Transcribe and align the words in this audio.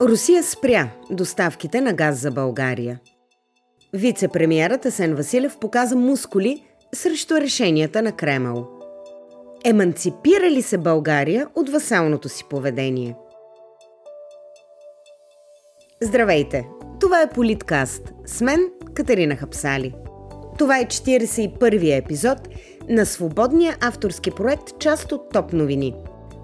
Русия 0.00 0.42
спря 0.42 0.90
доставките 1.10 1.80
на 1.80 1.92
газ 1.92 2.18
за 2.18 2.30
България. 2.30 3.00
Вице-премьерът 3.94 4.86
Асен 4.86 5.14
Василев 5.14 5.58
показа 5.58 5.96
мускули 5.96 6.64
срещу 6.94 7.34
решенията 7.34 8.02
на 8.02 8.12
Кремъл. 8.12 8.66
Еманципира 9.64 10.50
ли 10.50 10.62
се 10.62 10.78
България 10.78 11.48
от 11.54 11.68
васалното 11.68 12.28
си 12.28 12.44
поведение? 12.50 13.16
Здравейте! 16.02 16.68
Това 17.00 17.22
е 17.22 17.30
Политкаст. 17.30 18.12
С 18.26 18.40
мен 18.40 18.60
Катерина 18.94 19.36
Хапсали. 19.36 19.94
Това 20.58 20.78
е 20.78 20.84
41-я 20.84 21.96
епизод 21.96 22.38
на 22.88 23.06
свободния 23.06 23.76
авторски 23.80 24.30
проект 24.30 24.78
част 24.78 25.12
от 25.12 25.32
Топ 25.32 25.52
новини. 25.52 25.94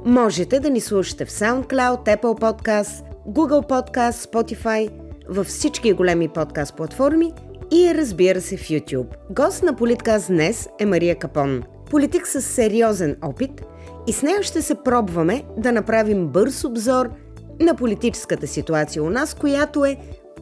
Можете 0.05 0.61
да 0.61 0.71
ни 0.71 0.80
слушате 0.80 1.25
в 1.25 1.30
SoundCloud, 1.30 2.21
Apple 2.21 2.41
Podcast, 2.41 3.12
Google 3.29 3.68
Podcast, 3.68 4.32
Spotify, 4.32 4.91
във 5.29 5.46
всички 5.46 5.93
големи 5.93 6.29
подкаст 6.29 6.76
платформи 6.76 7.32
и 7.72 7.94
разбира 7.94 8.40
се 8.40 8.57
в 8.57 8.61
YouTube. 8.61 9.07
Гост 9.30 9.63
на 9.63 9.76
Политкаст 9.76 10.29
днес 10.29 10.68
е 10.79 10.86
Мария 10.86 11.18
Капон. 11.18 11.63
Политик 11.90 12.27
с 12.27 12.43
сериозен 12.43 13.16
опит 13.22 13.63
и 14.07 14.13
с 14.13 14.22
нея 14.22 14.43
ще 14.43 14.63
се 14.63 14.75
пробваме 14.75 15.44
да 15.57 15.72
направим 15.72 16.29
бърз 16.29 16.64
обзор 16.64 17.11
на 17.61 17.75
политическата 17.75 18.46
ситуация 18.46 19.03
у 19.03 19.11
нас, 19.11 19.35
която 19.35 19.85
е 19.85 19.96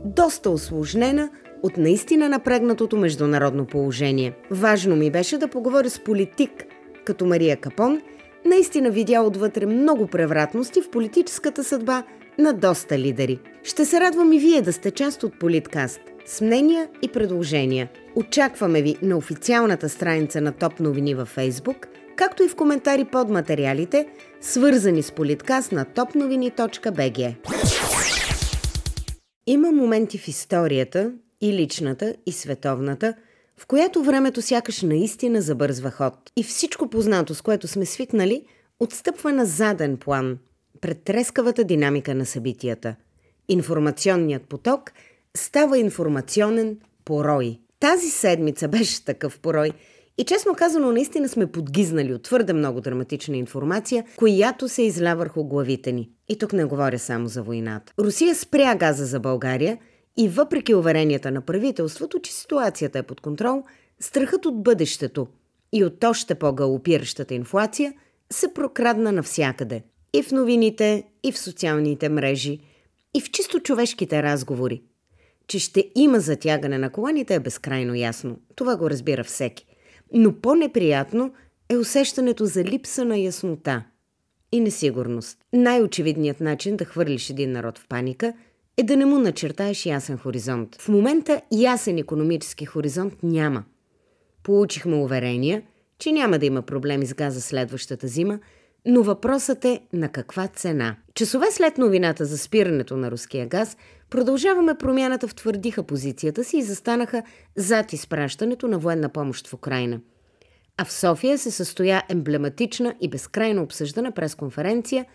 доста 0.05 0.51
осложнена 0.51 1.30
от 1.62 1.77
наистина 1.77 2.29
напрегнатото 2.29 2.97
международно 2.97 3.66
положение. 3.66 4.37
Важно 4.51 4.97
ми 4.97 5.10
беше 5.10 5.38
да 5.38 5.49
поговоря 5.49 5.91
с 5.91 6.05
политик 6.05 6.51
като 7.05 7.27
Мария 7.27 7.57
Капон, 7.57 8.01
наистина 8.45 8.91
видя 8.91 9.23
отвътре 9.23 9.66
много 9.66 10.07
превратности 10.07 10.83
в 10.83 10.91
политическата 10.91 11.65
съдба 11.65 12.02
на 12.41 12.53
доста 12.53 12.99
лидери. 12.99 13.39
Ще 13.62 13.85
се 13.85 14.01
радвам 14.01 14.33
и 14.33 14.39
вие 14.39 14.62
да 14.62 14.73
сте 14.73 14.91
част 14.91 15.23
от 15.23 15.39
Политкаст 15.39 16.01
с 16.27 16.41
мнения 16.41 16.89
и 17.02 17.09
предложения. 17.09 17.88
Очакваме 18.16 18.83
ви 18.83 18.96
на 19.02 19.16
официалната 19.16 19.88
страница 19.88 20.41
на 20.41 20.52
Топ 20.52 20.80
новини 20.80 21.15
във 21.15 21.29
Фейсбук, 21.29 21.87
както 22.16 22.43
и 22.43 22.49
в 22.49 22.57
коментари 22.57 23.05
под 23.05 23.29
материалите, 23.29 24.09
свързани 24.41 25.02
с 25.02 25.13
Политкаст 25.13 25.73
на 25.73 25.85
topnovini.bg. 25.85 27.35
Има 29.46 29.73
моменти 29.73 30.18
в 30.18 30.29
историята, 30.29 31.13
и 31.41 31.52
личната, 31.52 32.15
и 32.27 32.33
световната, 32.33 33.15
в 33.61 33.66
която 33.66 34.02
времето 34.02 34.43
сякаш 34.43 34.83
наистина 34.83 35.43
забързва 35.43 35.91
ход. 35.91 36.15
И 36.37 36.43
всичко 36.43 36.88
познато, 36.88 37.35
с 37.35 37.43
което 37.43 37.68
сме 37.68 37.87
свикнали, 37.87 38.45
отстъпва 38.80 39.33
на 39.33 39.46
заден 39.46 39.96
план– 39.96 40.38
пред 40.81 41.03
трескавата 41.03 41.65
динамика 41.65 42.15
на 42.15 42.27
събитията. 42.27 42.97
Информационният 43.49 44.43
поток 44.43 44.93
става 45.37 45.79
информационен 45.79 46.79
порой. 47.05 47.59
Тази 47.81 48.11
седмица 48.11 48.69
беше 48.69 49.05
такъв 49.05 49.39
порой 49.39 49.73
и 50.19 50.25
честно 50.25 50.55
казано 50.55 50.93
наистина 50.93 51.29
сме 51.29 51.47
подгизнали 51.47 52.15
от 52.15 52.23
твърде 52.23 52.53
много 52.53 52.81
драматична 52.81 53.37
информация, 53.37 54.05
която 54.17 54.69
се 54.69 54.83
изля 54.83 55.15
върху 55.15 55.45
главите 55.45 55.93
ни. 55.93 56.11
И 56.29 56.39
тук 56.39 56.53
не 56.53 56.65
говоря 56.65 56.99
само 56.99 57.29
за 57.29 57.43
войната. 57.43 57.93
Русия 57.99 58.35
спря 58.35 58.75
газа 58.75 59.07
за 59.07 59.21
България 59.21 59.79
и 60.17 60.29
въпреки 60.29 60.75
уверенията 60.75 61.31
на 61.31 61.41
правителството, 61.41 62.21
че 62.21 62.33
ситуацията 62.33 62.99
е 62.99 63.03
под 63.03 63.21
контрол, 63.21 63.63
страхът 64.01 64.47
от 64.47 64.62
бъдещето 64.62 65.27
и 65.73 65.84
от 65.84 66.05
още 66.05 66.34
по-галопиращата 66.34 67.34
инфлация 67.34 67.93
се 68.33 68.55
прокрадна 68.55 69.12
навсякъде. 69.12 69.83
И 70.15 70.22
в 70.22 70.33
новините, 70.33 71.05
и 71.22 71.33
в 71.33 71.39
социалните 71.39 72.09
мрежи, 72.09 72.59
и 73.15 73.21
в 73.21 73.31
чисто 73.31 73.61
човешките 73.61 74.22
разговори. 74.22 74.83
Че 75.47 75.59
ще 75.59 75.91
има 75.94 76.21
затягане 76.21 76.78
на 76.78 76.91
коланите 76.91 77.34
е 77.34 77.41
безкрайно 77.41 77.94
ясно. 77.94 78.39
Това 78.55 78.77
го 78.77 78.91
разбира 78.91 79.25
всеки. 79.25 79.67
Но 80.12 80.41
по-неприятно 80.41 81.33
е 81.69 81.77
усещането 81.77 82.47
за 82.47 82.65
липса 82.65 83.05
на 83.05 83.19
яснота 83.19 83.84
и 84.53 84.61
несигурност. 84.61 85.39
Най-очевидният 85.53 86.41
начин 86.41 86.77
да 86.77 86.84
хвърлиш 86.84 87.31
един 87.31 87.53
народ 87.53 87.79
в 87.79 87.89
паника 87.89 88.34
е 88.77 88.83
да 88.83 88.97
не 88.97 89.05
му 89.05 89.19
начертаеш 89.19 89.87
ясен 89.87 90.19
хоризонт. 90.19 90.77
В 90.81 90.89
момента 90.89 91.41
ясен 91.53 91.99
економически 91.99 92.65
хоризонт 92.65 93.23
няма. 93.23 93.65
Получихме 94.43 94.97
уверения, 94.97 95.63
че 95.99 96.13
няма 96.13 96.39
да 96.39 96.47
има 96.47 96.63
проблеми 96.63 97.07
с 97.07 97.15
газа 97.15 97.41
следващата 97.41 98.09
зима, 98.09 98.39
но 98.87 99.03
въпросът 99.03 99.65
е 99.65 99.81
на 99.93 100.09
каква 100.09 100.49
цена. 100.49 100.97
Часове 101.15 101.47
след 101.51 101.79
новината 101.79 102.25
за 102.25 102.39
спирането 102.39 102.97
на 102.97 103.11
руския 103.11 103.47
газ, 103.47 103.77
продължаваме 104.11 104.75
промяната 104.75 105.29
в 105.29 105.35
твърдиха 105.35 105.83
позицията 105.83 106.45
си 106.45 106.59
и 106.59 106.63
застанаха 106.63 107.23
зад 107.57 107.93
изпращането 107.93 108.69
на 108.69 108.79
военна 108.79 109.09
помощ 109.09 109.49
в 109.49 109.55
Украина. 109.55 110.01
А 110.77 110.85
в 110.85 110.93
София 110.93 111.39
се 111.39 111.51
състоя 111.51 112.03
емблематична 112.09 112.95
и 113.01 113.09
безкрайно 113.09 113.63
обсъждана 113.63 114.13
пресконференция, 114.13 115.07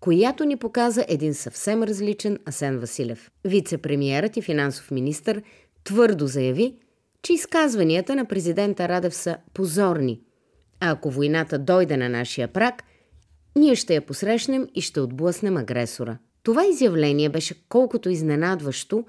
която 0.00 0.44
ни 0.44 0.56
показа 0.56 1.04
един 1.08 1.34
съвсем 1.34 1.82
различен 1.82 2.38
Асен 2.48 2.78
Василев. 2.78 3.30
Вице-премьерът 3.44 4.36
и 4.36 4.42
финансов 4.42 4.90
министр 4.90 5.42
твърдо 5.84 6.26
заяви, 6.26 6.74
че 7.22 7.32
изказванията 7.32 8.16
на 8.16 8.24
президента 8.24 8.88
Радев 8.88 9.14
са 9.14 9.36
позорни. 9.54 10.20
А 10.80 10.90
ако 10.90 11.10
войната 11.10 11.58
дойде 11.58 11.96
на 11.96 12.08
нашия 12.08 12.48
прак– 12.48 12.82
ние 13.56 13.74
ще 13.74 13.94
я 13.94 14.06
посрещнем 14.06 14.66
и 14.74 14.80
ще 14.80 15.00
отблъснем 15.00 15.56
агресора. 15.56 16.18
Това 16.42 16.66
изявление 16.66 17.28
беше 17.28 17.54
колкото 17.68 18.10
изненадващо 18.10 19.04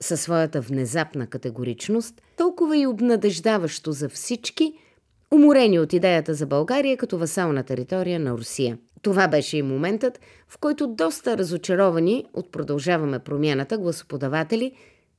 със 0.00 0.20
своята 0.20 0.60
внезапна 0.60 1.26
категоричност, 1.26 2.22
толкова 2.36 2.76
и 2.76 2.86
обнадеждаващо 2.86 3.92
за 3.92 4.08
всички, 4.08 4.74
уморени 5.30 5.78
от 5.78 5.92
идеята 5.92 6.34
за 6.34 6.46
България 6.46 6.96
като 6.96 7.18
васална 7.18 7.62
територия 7.62 8.20
на 8.20 8.32
Русия. 8.32 8.78
Това 9.02 9.28
беше 9.28 9.56
и 9.56 9.62
моментът, 9.62 10.20
в 10.48 10.58
който 10.58 10.86
доста 10.86 11.38
разочаровани 11.38 12.24
от 12.34 12.52
продължаваме 12.52 13.18
промяната 13.18 13.78
гласоподаватели 13.78 14.72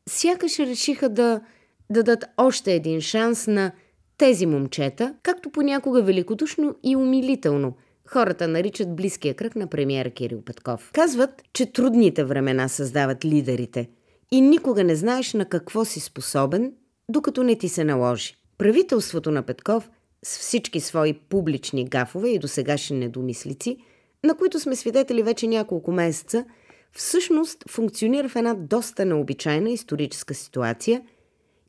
сякаш 0.09 0.59
решиха 0.59 1.09
да 1.09 1.41
дадат 1.89 2.25
още 2.37 2.73
един 2.73 3.01
шанс 3.01 3.47
на 3.47 3.71
тези 4.17 4.45
момчета, 4.45 5.15
както 5.23 5.49
понякога 5.49 6.01
великодушно 6.01 6.75
и 6.83 6.95
умилително– 6.95 7.73
Хората 8.13 8.47
наричат 8.47 8.95
близкия 8.95 9.33
кръг 9.33 9.55
на 9.55 9.67
премиера 9.67 10.09
Кирил 10.09 10.41
Петков. 10.41 10.91
Казват, 10.93 11.43
че 11.53 11.71
трудните 11.71 12.23
времена 12.23 12.67
създават 12.67 13.25
лидерите 13.25 13.89
и 14.31 14.41
никога 14.41 14.83
не 14.83 14.95
знаеш 14.95 15.33
на 15.33 15.45
какво 15.45 15.85
си 15.85 15.99
способен, 15.99 16.73
докато 17.09 17.43
не 17.43 17.55
ти 17.55 17.69
се 17.69 17.83
наложи. 17.83 18.35
Правителството 18.57 19.31
на 19.31 19.43
Петков 19.43 19.89
с 20.25 20.37
всички 20.37 20.79
свои 20.79 21.13
публични 21.13 21.85
гафове 21.85 22.29
и 22.29 22.39
досегашни 22.39 22.97
недомислици, 22.97 23.77
на 24.23 24.35
които 24.35 24.59
сме 24.59 24.75
свидетели 24.75 25.23
вече 25.23 25.47
няколко 25.47 25.91
месеца, 25.91 26.45
всъщност 26.91 27.63
функционира 27.69 28.29
в 28.29 28.35
една 28.35 28.53
доста 28.53 29.05
необичайна 29.05 29.69
историческа 29.69 30.33
ситуация 30.33 31.01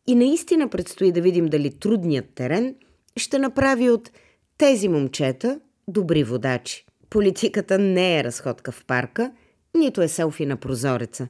и 0.07 0.15
наистина 0.15 0.69
предстои 0.69 1.13
да 1.13 1.21
видим 1.21 1.47
дали 1.47 1.71
трудният 1.71 2.27
терен 2.35 2.75
ще 3.17 3.39
направи 3.39 3.91
от 3.91 4.11
тези 4.59 4.89
момчета 4.89 5.61
добри 5.89 6.25
водачи. 6.25 6.87
Политиката 7.11 7.79
не 7.79 8.19
е 8.19 8.25
разходка 8.25 8.73
в 8.73 8.85
парка, 8.85 9.33
нито 9.77 10.03
е 10.03 10.09
селфи 10.09 10.47
на 10.47 10.57
прозореца. 10.57 11.29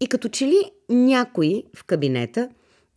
И 0.00 0.06
като 0.06 0.28
че 0.28 0.46
ли 0.46 0.70
някои 0.88 1.64
в 1.76 1.84
кабинета 1.84 2.48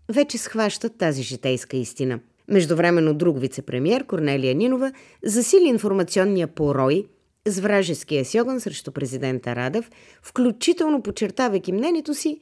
вече 0.10 0.38
схващат 0.38 0.98
тази 0.98 1.24
житейска 1.24 1.78
истина. 1.78 2.20
Междувременно 2.48 3.14
друг 3.14 3.40
вице-премьер, 3.40 4.06
Корнелия 4.06 4.56
Нинова, 4.56 4.92
засили 5.24 5.68
информационния 5.68 6.48
порой 6.48 7.08
с 7.48 7.60
вражеския 7.60 8.26
си 8.26 8.42
огън 8.42 8.60
срещу 8.60 8.92
президента 8.92 9.56
Радев, 9.56 9.92
включително 10.22 11.02
подчертавайки 11.02 11.72
мнението 11.72 12.14
си, 12.14 12.40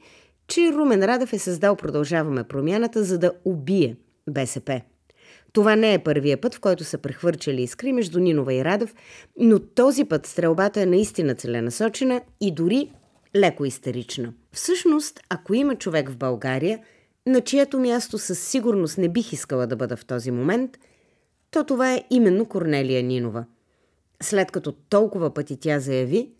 че 0.48 0.72
Румен 0.72 1.04
Радев 1.04 1.32
е 1.32 1.38
създал 1.38 1.76
Продължаваме 1.76 2.44
промяната, 2.44 3.04
за 3.04 3.18
да 3.18 3.32
убие 3.44 3.96
БСП. 4.30 4.80
Това 5.56 5.76
не 5.76 5.94
е 5.94 5.98
първия 5.98 6.40
път, 6.40 6.54
в 6.54 6.60
който 6.60 6.84
са 6.84 6.98
прехвърчали 6.98 7.62
искри 7.62 7.92
между 7.92 8.20
Нинова 8.20 8.54
и 8.54 8.64
Радев, 8.64 8.94
но 9.38 9.58
този 9.58 10.04
път 10.04 10.26
стрелбата 10.26 10.80
е 10.80 10.86
наистина 10.86 11.34
целенасочена 11.34 12.20
и 12.40 12.54
дори 12.54 12.92
леко 13.36 13.64
истерична. 13.64 14.32
Всъщност, 14.52 15.20
ако 15.28 15.54
има 15.54 15.74
човек 15.74 16.10
в 16.10 16.16
България, 16.16 16.78
на 17.26 17.40
чието 17.40 17.78
място 17.78 18.18
със 18.18 18.38
сигурност 18.38 18.98
не 18.98 19.08
бих 19.08 19.32
искала 19.32 19.66
да 19.66 19.76
бъда 19.76 19.96
в 19.96 20.04
този 20.04 20.30
момент, 20.30 20.78
то 21.50 21.64
това 21.64 21.94
е 21.94 22.04
именно 22.10 22.46
Корнелия 22.46 23.02
Нинова. 23.02 23.44
След 24.22 24.50
като 24.50 24.72
толкова 24.72 25.34
пъти 25.34 25.56
тя 25.60 25.78
заяви, 25.78 26.30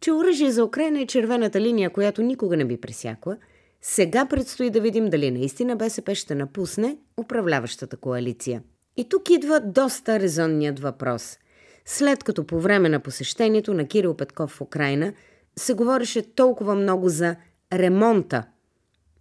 че 0.00 0.12
оръжие 0.12 0.50
за 0.50 0.64
Украина 0.64 1.00
е 1.00 1.06
червената 1.06 1.60
линия, 1.60 1.90
която 1.90 2.22
никога 2.22 2.56
не 2.56 2.64
би 2.64 2.76
пресякла– 2.76 3.36
сега 3.82 4.26
предстои 4.26 4.70
да 4.70 4.80
видим 4.80 5.10
дали 5.10 5.30
наистина 5.30 5.76
БСП 5.76 6.14
ще 6.14 6.34
напусне 6.34 6.96
управляващата 7.16 7.96
коалиция. 7.96 8.62
И 8.96 9.08
тук 9.08 9.30
идва 9.30 9.60
доста 9.60 10.20
резонният 10.20 10.80
въпрос. 10.80 11.38
След 11.84 12.24
като 12.24 12.46
по 12.46 12.60
време 12.60 12.88
на 12.88 13.00
посещението 13.00 13.74
на 13.74 13.86
Кирил 13.86 14.14
Петков 14.14 14.50
в 14.50 14.60
Украина 14.60 15.12
се 15.58 15.74
говореше 15.74 16.34
толкова 16.34 16.74
много 16.74 17.08
за 17.08 17.36
ремонта 17.72 18.44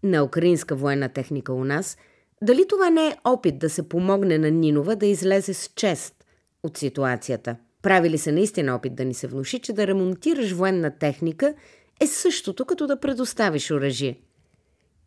на 0.04 0.24
украинска 0.24 0.76
военна 0.76 1.10
техника 1.10 1.54
у 1.54 1.64
нас, 1.64 1.98
дали 2.42 2.68
това 2.68 2.90
не 2.90 3.08
е 3.08 3.18
опит 3.24 3.60
да 3.60 3.70
се 3.70 3.90
помогне 3.90 4.38
на 4.38 4.52
Нинова 4.52 4.96
да 4.96 5.06
излезе 5.06 5.54
с 5.54 5.72
чест 5.76 6.26
от 6.64 6.78
ситуацията? 6.78 7.56
Прави 7.82 8.10
ли 8.10 8.18
се 8.18 8.32
наистина 8.32 8.76
опит 8.76 8.96
да 8.96 9.06
ни 9.06 9.14
се 9.14 9.28
внуши, 9.28 9.60
че 9.60 9.74
да 9.74 9.88
ремонтираш 9.88 10.52
военна 10.52 10.92
техника 10.92 11.54
е 12.00 12.08
същото 12.08 12.66
като 12.66 12.88
да 12.88 13.00
предоставиш 13.00 13.72
оръжие? 13.72 14.20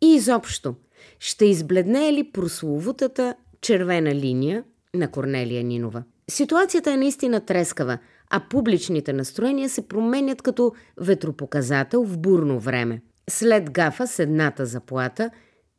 И 0.01 0.15
изобщо, 0.15 0.75
ще 1.19 1.45
избледне 1.45 2.13
ли 2.13 2.31
прословутата 2.31 3.35
червена 3.61 4.15
линия 4.15 4.63
на 4.93 5.11
Корнелия 5.11 5.63
Нинова? 5.63 6.03
Ситуацията 6.29 6.91
е 6.91 6.97
наистина 6.97 7.45
трескава, 7.45 7.97
а 8.29 8.41
публичните 8.49 9.13
настроения 9.13 9.69
се 9.69 9.87
променят 9.87 10.41
като 10.41 10.73
ветропоказател 10.97 12.03
в 12.03 12.17
бурно 12.17 12.59
време. 12.59 13.01
След 13.29 13.71
гафа 13.71 14.07
с 14.07 14.19
едната 14.19 14.65
заплата, 14.65 15.29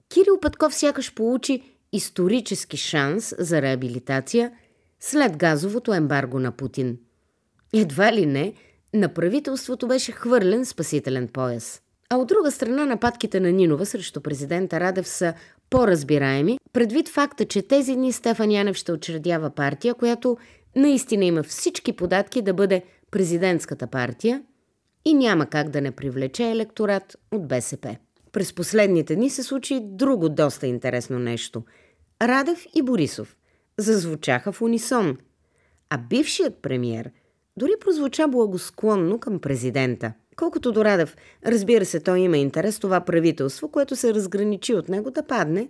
Кирил 0.08 0.40
Петков 0.40 0.74
сякаш 0.74 1.14
получи 1.14 1.62
исторически 1.92 2.76
шанс 2.76 3.34
за 3.38 3.62
реабилитация 3.62 4.52
след 5.00 5.36
газовото 5.36 5.94
ембарго 5.94 6.38
на 6.38 6.52
Путин. 6.52 6.98
Едва 7.72 8.12
ли 8.12 8.26
не, 8.26 8.54
на 8.94 9.14
правителството 9.14 9.88
беше 9.88 10.12
хвърлен 10.12 10.64
спасителен 10.64 11.28
пояс. 11.28 11.82
А 12.10 12.16
от 12.16 12.28
друга 12.28 12.50
страна 12.50 12.86
нападките 12.86 13.40
на 13.40 13.52
Нинова 13.52 13.86
срещу 13.86 14.20
президента 14.20 14.80
Радев 14.80 15.08
са 15.08 15.34
по-разбираеми, 15.70 16.58
предвид 16.72 17.08
факта, 17.08 17.44
че 17.44 17.62
тези 17.62 17.94
дни 17.94 18.12
Стефан 18.12 18.50
Янев 18.50 18.76
ще 18.76 18.92
учредява 18.92 19.50
партия, 19.50 19.94
която 19.94 20.36
наистина 20.76 21.24
има 21.24 21.42
всички 21.42 21.92
податки 21.92 22.42
да 22.42 22.54
бъде 22.54 22.82
президентската 23.10 23.86
партия 23.86 24.42
и 25.04 25.14
няма 25.14 25.46
как 25.46 25.68
да 25.68 25.80
не 25.80 25.90
привлече 25.90 26.50
електорат 26.50 27.16
от 27.32 27.48
БСП. 27.48 27.96
През 28.32 28.52
последните 28.52 29.16
дни 29.16 29.30
се 29.30 29.42
случи 29.42 29.80
друго 29.82 30.28
доста 30.28 30.66
интересно 30.66 31.18
нещо. 31.18 31.62
Радев 32.22 32.66
и 32.74 32.82
Борисов 32.82 33.36
зазвучаха 33.78 34.52
в 34.52 34.62
унисон, 34.62 35.16
а 35.90 35.98
бившият 35.98 36.62
премьер 36.62 37.10
дори 37.56 37.72
прозвуча 37.80 38.28
благосклонно 38.28 39.20
към 39.20 39.40
президента. 39.40 40.12
Колкото 40.36 40.72
до 40.72 40.84
Радев, 40.84 41.16
разбира 41.46 41.84
се, 41.84 42.00
той 42.00 42.18
има 42.18 42.38
интерес 42.38 42.78
това 42.78 43.00
правителство, 43.00 43.68
което 43.68 43.96
се 43.96 44.14
разграничи 44.14 44.74
от 44.74 44.88
него 44.88 45.10
да 45.10 45.22
падне 45.22 45.68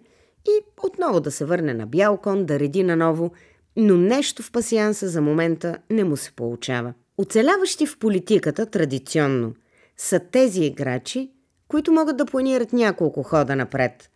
и 0.48 0.64
отново 0.82 1.20
да 1.20 1.30
се 1.30 1.44
върне 1.44 1.74
на 1.74 1.86
бял 1.86 2.16
кон, 2.16 2.44
да 2.44 2.58
реди 2.58 2.82
наново, 2.82 3.32
но 3.76 3.96
нещо 3.96 4.42
в 4.42 4.52
пасианса 4.52 5.08
за 5.08 5.22
момента 5.22 5.78
не 5.90 6.04
му 6.04 6.16
се 6.16 6.32
получава. 6.32 6.94
Оцеляващи 7.18 7.86
в 7.86 7.98
политиката 7.98 8.66
традиционно 8.66 9.54
са 9.96 10.18
тези 10.18 10.64
играчи, 10.64 11.30
които 11.68 11.92
могат 11.92 12.16
да 12.16 12.26
планират 12.26 12.72
няколко 12.72 13.22
хода 13.22 13.56
напред. 13.56 14.10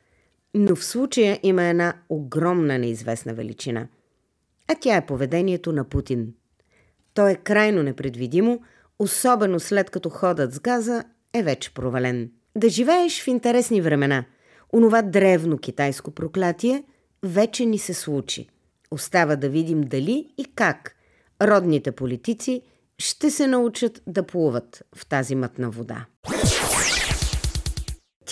Но 0.54 0.76
в 0.76 0.84
случая 0.84 1.40
има 1.42 1.64
една 1.64 1.94
огромна 2.08 2.78
неизвестна 2.78 3.34
величина. 3.34 3.86
А 4.68 4.74
тя 4.80 4.96
е 4.96 5.06
поведението 5.06 5.72
на 5.72 5.84
Путин. 5.84 6.32
То 7.14 7.28
е 7.28 7.34
крайно 7.34 7.82
непредвидимо, 7.82 8.60
особено 9.00 9.60
след 9.60 9.90
като 9.90 10.10
ходът 10.10 10.52
с 10.54 10.60
газа 10.60 11.04
е 11.34 11.42
вече 11.42 11.74
провален. 11.74 12.30
Да 12.56 12.68
живееш 12.68 13.22
в 13.22 13.26
интересни 13.26 13.80
времена, 13.80 14.24
онова 14.72 15.02
древно 15.02 15.58
китайско 15.58 16.10
проклятие 16.10 16.84
вече 17.22 17.64
ни 17.64 17.78
се 17.78 17.94
случи. 17.94 18.48
Остава 18.90 19.36
да 19.36 19.48
видим 19.48 19.80
дали 19.80 20.34
и 20.38 20.44
как 20.54 20.94
родните 21.42 21.92
политици 21.92 22.62
ще 22.98 23.30
се 23.30 23.46
научат 23.46 24.02
да 24.06 24.26
плуват 24.26 24.82
в 24.96 25.06
тази 25.06 25.34
мътна 25.34 25.70
вода. 25.70 26.06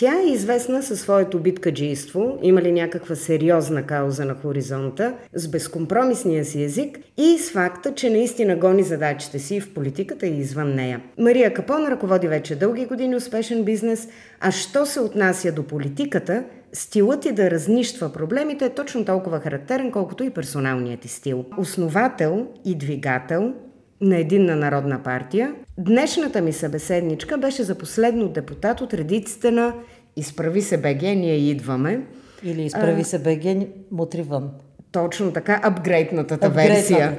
Тя 0.01 0.21
е 0.21 0.33
известна 0.33 0.83
със 0.83 1.01
своето 1.01 1.39
биткаджийство, 1.39 2.39
има 2.43 2.63
ли 2.63 2.73
някаква 2.73 3.15
сериозна 3.15 3.83
кауза 3.83 4.25
на 4.25 4.35
хоризонта, 4.35 5.15
с 5.35 5.49
безкомпромисния 5.49 6.45
си 6.45 6.63
език 6.63 6.99
и 7.17 7.39
с 7.39 7.51
факта, 7.51 7.95
че 7.95 8.11
наистина 8.11 8.57
гони 8.57 8.83
задачите 8.83 9.39
си 9.39 9.61
в 9.61 9.75
политиката 9.75 10.27
и 10.27 10.39
извън 10.39 10.75
нея. 10.75 11.01
Мария 11.19 11.55
Капон 11.55 11.87
ръководи 11.87 12.29
вече 12.29 12.57
дълги 12.57 12.87
години 12.87 13.17
успешен 13.17 13.65
бизнес, 13.65 14.09
а 14.41 14.51
що 14.51 14.87
се 14.87 15.01
отнася 15.01 15.53
до 15.53 15.63
политиката, 15.63 16.45
стилът 16.73 17.25
и 17.25 17.33
да 17.33 17.51
разнищва 17.51 18.13
проблемите 18.13 18.65
е 18.65 18.75
точно 18.75 19.05
толкова 19.05 19.41
характерен, 19.41 19.91
колкото 19.93 20.25
и 20.25 20.31
персоналният 20.31 21.01
ти 21.01 21.09
стил. 21.09 21.45
Основател 21.59 22.47
и 22.65 22.75
двигател 22.75 23.55
на 24.01 24.17
Единна 24.17 24.57
народна 24.57 25.03
партия. 25.03 25.55
Днешната 25.79 26.41
ми 26.41 26.53
събеседничка 26.53 27.39
беше 27.39 27.63
за 27.63 27.75
последно 27.75 28.29
депутат 28.29 28.81
от 28.81 28.95
редиците 28.95 29.51
на 29.51 29.75
Изправи 30.17 30.63
се 30.63 30.79
БГ, 30.79 31.03
ние 31.03 31.37
идваме. 31.37 32.01
Или 32.43 32.63
Изправи 32.63 33.05
се 33.05 33.19
БГ, 33.19 33.69
мутри 33.93 34.23
вън. 34.23 34.51
Точно 34.93 35.33
така, 35.33 35.61
апгрейднатата 35.63 36.51
версия. 36.51 37.19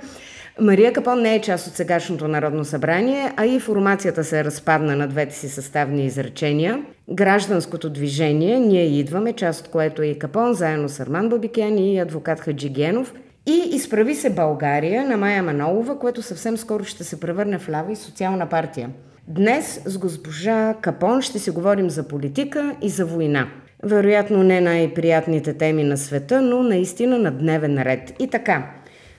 Мария 0.60 0.92
Капон 0.92 1.22
не 1.22 1.34
е 1.34 1.40
част 1.40 1.66
от 1.66 1.74
сегашното 1.74 2.28
Народно 2.28 2.64
събрание, 2.64 3.32
а 3.36 3.46
и 3.46 3.60
формацията 3.60 4.24
се 4.24 4.44
разпадна 4.44 4.96
на 4.96 5.08
двете 5.08 5.34
си 5.34 5.48
съставни 5.48 6.06
изречения. 6.06 6.82
Гражданското 7.10 7.90
движение, 7.90 8.60
ние 8.60 8.84
идваме, 8.84 9.32
част 9.32 9.60
от 9.60 9.68
което 9.68 10.02
е 10.02 10.06
и 10.06 10.18
Капон, 10.18 10.54
заедно 10.54 10.88
с 10.88 11.00
Арман 11.00 11.28
Бабикян 11.28 11.78
и 11.78 11.98
адвокат 11.98 12.40
Хаджигенов– 12.40 13.14
и 13.46 13.68
изправи 13.72 14.14
се 14.14 14.30
България 14.30 15.08
на 15.08 15.16
Майя 15.16 15.42
Манолова, 15.42 15.98
което 15.98 16.22
съвсем 16.22 16.56
скоро 16.56 16.84
ще 16.84 17.04
се 17.04 17.20
превърне 17.20 17.58
в 17.58 17.68
лява 17.68 17.92
и 17.92 17.96
социална 17.96 18.48
партия. 18.48 18.90
Днес 19.28 19.82
с 19.84 19.98
госпожа 19.98 20.74
Капон 20.80 21.22
ще 21.22 21.38
си 21.38 21.50
говорим 21.50 21.90
за 21.90 22.08
политика 22.08 22.76
и 22.82 22.88
за 22.88 23.06
война. 23.06 23.48
Вероятно 23.82 24.42
не 24.42 24.60
най-приятните 24.60 25.52
теми 25.54 25.84
на 25.84 25.96
света, 25.96 26.42
но 26.42 26.62
наистина 26.62 27.18
на 27.18 27.30
дневен 27.30 27.82
ред. 27.82 28.12
И 28.18 28.30
така, 28.30 28.70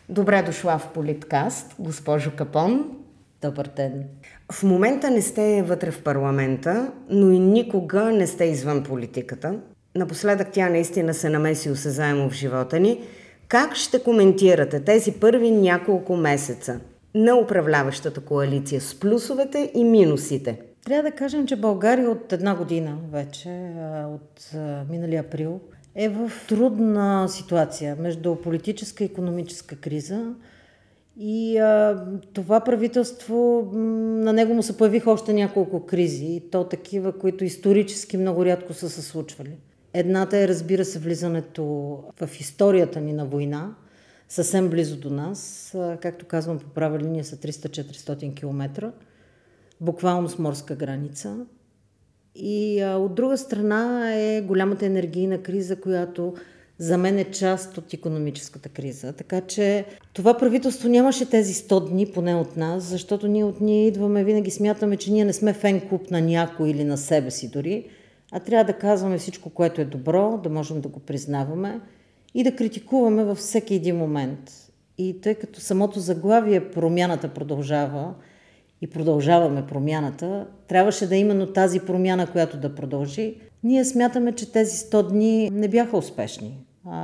добре 0.10 0.42
дошла 0.42 0.78
в 0.78 0.88
Политкаст, 0.94 1.76
госпожо 1.80 2.32
Капон. 2.32 2.86
Добър 3.42 3.70
ден. 3.76 4.04
В 4.52 4.64
момента 4.64 5.12
не 5.12 5.22
сте 5.22 5.64
вътре 5.68 5.92
в 5.92 6.04
парламента, 6.04 6.92
но 7.10 7.32
и 7.32 7.40
никога 7.40 8.04
не 8.04 8.28
сте 8.28 8.46
извън 8.46 8.84
политиката. 8.84 9.56
Напоследък 9.96 10.48
тя 10.52 10.70
наистина 10.70 11.14
се 11.14 11.30
намеси 11.30 11.70
осезаемо 11.70 12.30
в 12.30 12.34
живота 12.34 12.80
ни– 12.80 13.02
как 13.48 13.76
ще 13.76 14.04
коментирате 14.04 14.80
тези 14.80 15.12
първи 15.12 15.52
няколко 15.52 16.16
месеца 16.16 16.80
на 17.16 17.36
управляващата 17.36 18.22
коалиция 18.22 18.82
с 18.82 19.00
плюсовете 19.00 19.72
и 19.76 19.84
минусите? 19.84 20.62
Трябва 20.86 21.10
да 21.10 21.16
кажем, 21.16 21.48
че 21.48 21.56
България 21.56 22.10
от 22.10 22.34
една 22.34 22.56
година 22.56 22.98
вече, 23.12 23.72
от 24.08 24.52
миналия 24.90 25.22
април, 25.22 25.60
е 25.96 26.10
в 26.10 26.32
трудна 26.48 27.30
ситуация 27.30 27.96
между 28.00 28.36
политическа 28.36 29.04
и 29.04 29.08
економическа 29.08 29.76
криза. 29.76 30.34
И 31.20 31.58
а, 31.58 32.04
това 32.34 32.60
правителство, 32.60 33.70
на 33.74 34.34
него 34.34 34.54
му 34.54 34.64
се 34.64 34.78
появиха 34.78 35.12
още 35.12 35.34
няколко 35.34 35.86
кризи, 35.86 36.26
и 36.26 36.50
то 36.52 36.64
такива, 36.64 37.12
които 37.12 37.44
исторически 37.44 38.18
много 38.18 38.46
рядко 38.46 38.74
са 38.74 38.90
се 38.90 39.02
случвали. 39.02 39.58
Едната 40.00 40.38
е, 40.38 40.48
разбира 40.48 40.86
се, 40.86 41.00
влизането 41.00 41.64
в 42.22 42.40
историята 42.40 43.02
ни 43.02 43.14
на 43.14 43.26
война, 43.26 43.76
съвсем 44.30 44.70
близо 44.70 44.98
до 44.98 45.10
нас. 45.10 45.72
Както 46.02 46.26
казвам, 46.26 46.60
по 46.60 46.70
права 46.70 47.00
линия 47.00 47.24
са 47.24 47.36
300-400 47.36 48.34
км, 48.34 48.92
буквално 49.82 50.30
с 50.30 50.38
морска 50.38 50.76
граница. 50.76 51.38
И 52.36 52.82
а, 52.82 52.96
от 52.96 53.16
друга 53.16 53.38
страна 53.38 54.14
е 54.16 54.42
голямата 54.42 54.86
енергийна 54.86 55.42
криза, 55.42 55.76
която 55.76 56.34
за 56.78 56.98
мен 56.98 57.18
е 57.18 57.32
част 57.32 57.78
от 57.78 57.94
економическата 57.94 58.70
криза. 58.70 59.14
Така 59.14 59.42
че 59.42 59.86
това 60.14 60.38
правителство 60.38 60.90
нямаше 60.90 61.30
тези 61.30 61.54
100 61.54 61.90
дни, 61.90 62.12
поне 62.12 62.36
от 62.36 62.58
нас, 62.58 62.84
защото 62.84 63.28
ние 63.28 63.44
от 63.44 63.62
ние 63.62 63.88
идваме, 63.88 64.24
винаги 64.24 64.52
смятаме, 64.52 64.98
че 64.98 65.12
ние 65.12 65.26
не 65.26 65.34
сме 65.34 65.54
фен 65.54 65.82
клуб 65.90 66.12
на 66.12 66.22
някой 66.22 66.70
или 66.70 66.84
на 66.84 66.98
себе 66.98 67.32
си 67.32 67.52
дори, 67.52 67.90
а 68.32 68.40
трябва 68.40 68.64
да 68.64 68.74
казваме 68.74 69.18
всичко, 69.18 69.50
което 69.50 69.82
е 69.82 69.86
добро, 69.86 70.40
да 70.44 70.50
можем 70.50 70.82
да 70.82 70.88
го 70.88 71.00
признаваме 71.00 71.80
и 72.34 72.44
да 72.44 72.56
критикуваме 72.56 73.24
във 73.24 73.38
всеки 73.38 73.76
един 73.76 73.98
момент. 73.98 74.52
И 74.98 75.22
тъй 75.22 75.36
като 75.36 75.60
самото 75.60 76.00
заглавие 76.00 76.70
промяната 76.72 77.28
продължава 77.28 78.14
и 78.82 78.88
продължаваме 78.88 79.68
промяната, 79.68 80.48
трябваше 80.68 81.08
да 81.08 81.16
е 81.16 81.20
именно 81.20 81.54
тази 81.54 81.80
промяна, 81.80 82.32
която 82.32 82.58
да 82.58 82.76
продължи. 82.76 83.36
Ние 83.64 83.86
смятаме, 83.86 84.32
че 84.32 84.52
тези 84.52 84.78
100 84.78 85.10
дни 85.10 85.50
не 85.50 85.68
бяха 85.68 85.98
успешни. 85.98 86.58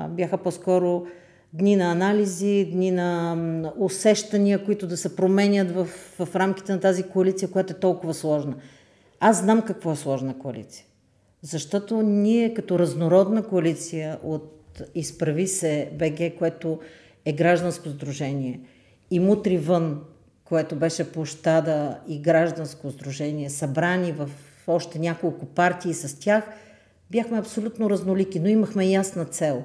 Бяха 0.09 0.37
по-скоро 0.37 1.05
дни 1.53 1.75
на 1.75 1.91
анализи, 1.91 2.69
дни 2.71 2.91
на 2.91 3.73
усещания, 3.77 4.65
които 4.65 4.87
да 4.87 4.97
се 4.97 5.15
променят 5.15 5.71
в, 5.71 5.85
в 6.19 6.35
рамките 6.35 6.71
на 6.71 6.79
тази 6.79 7.03
коалиция, 7.03 7.51
която 7.51 7.73
е 7.73 7.79
толкова 7.79 8.13
сложна. 8.13 8.55
Аз 9.19 9.41
знам 9.41 9.61
какво 9.61 9.91
е 9.91 9.95
сложна 9.95 10.39
коалиция. 10.39 10.85
Защото 11.43 12.01
ние 12.01 12.53
като 12.53 12.79
разнородна 12.79 13.43
коалиция 13.43 14.19
от 14.23 14.53
Изправи 14.95 15.47
се 15.47 15.89
БГ, 15.93 16.37
което 16.37 16.79
е 17.25 17.33
гражданско 17.33 17.89
сдружение, 17.89 18.59
и 19.11 19.19
Мутри 19.19 19.57
вън, 19.57 20.01
което 20.43 20.75
беше 20.75 21.11
площада 21.11 21.99
и 22.07 22.19
гражданско 22.19 22.91
сдружение, 22.91 23.49
събрани 23.49 24.11
в 24.11 24.29
още 24.67 24.99
няколко 24.99 25.45
партии 25.45 25.93
с 25.93 26.19
тях, 26.19 26.43
бяхме 27.11 27.39
абсолютно 27.39 27.89
разнолики, 27.89 28.39
но 28.39 28.47
имахме 28.47 28.85
ясна 28.85 29.25
цел. 29.25 29.63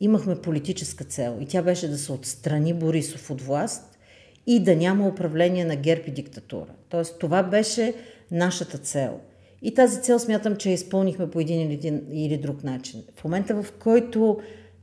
Имахме 0.00 0.36
политическа 0.36 1.04
цел 1.04 1.36
и 1.40 1.46
тя 1.46 1.62
беше 1.62 1.88
да 1.88 1.98
се 1.98 2.12
отстрани 2.12 2.74
Борисов 2.74 3.30
от 3.30 3.40
власт 3.40 3.98
и 4.46 4.62
да 4.62 4.76
няма 4.76 5.08
управление 5.08 5.64
на 5.64 5.76
герб 5.76 6.08
и 6.08 6.10
диктатура. 6.10 6.70
Тоест 6.88 7.18
това 7.18 7.42
беше 7.42 7.94
нашата 8.30 8.78
цел. 8.78 9.20
И 9.62 9.74
тази 9.74 10.02
цел 10.02 10.18
смятам, 10.18 10.56
че 10.56 10.68
я 10.68 10.74
изпълнихме 10.74 11.30
по 11.30 11.40
един 11.40 11.60
или, 11.60 12.02
или 12.12 12.36
друг 12.36 12.64
начин. 12.64 13.02
В 13.16 13.24
момента, 13.24 13.62
в 13.62 13.72
който 13.72 14.38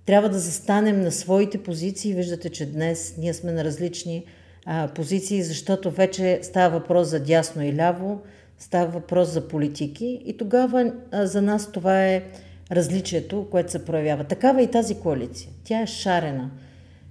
трябва 0.05 0.29
да 0.29 0.39
застанем 0.39 1.01
на 1.01 1.11
своите 1.11 1.63
позиции, 1.63 2.13
виждате, 2.13 2.49
че 2.49 2.71
днес 2.71 3.15
ние 3.17 3.33
сме 3.33 3.51
на 3.51 3.63
различни 3.63 4.25
а, 4.65 4.87
позиции, 4.95 5.43
защото 5.43 5.91
вече 5.91 6.39
става 6.41 6.79
въпрос 6.79 7.07
за 7.07 7.19
дясно 7.19 7.63
и 7.63 7.75
ляво, 7.75 8.21
става 8.57 8.87
въпрос 8.87 9.29
за 9.29 9.47
политики 9.47 10.21
и 10.25 10.37
тогава 10.37 10.93
а, 11.11 11.27
за 11.27 11.41
нас 11.41 11.71
това 11.71 12.05
е 12.05 12.23
различието, 12.71 13.47
което 13.51 13.71
се 13.71 13.85
проявява. 13.85 14.23
Такава 14.23 14.61
е 14.61 14.63
и 14.63 14.71
тази 14.71 14.95
коалиция. 14.95 15.49
Тя 15.63 15.81
е 15.81 15.87
шарена. 15.87 16.51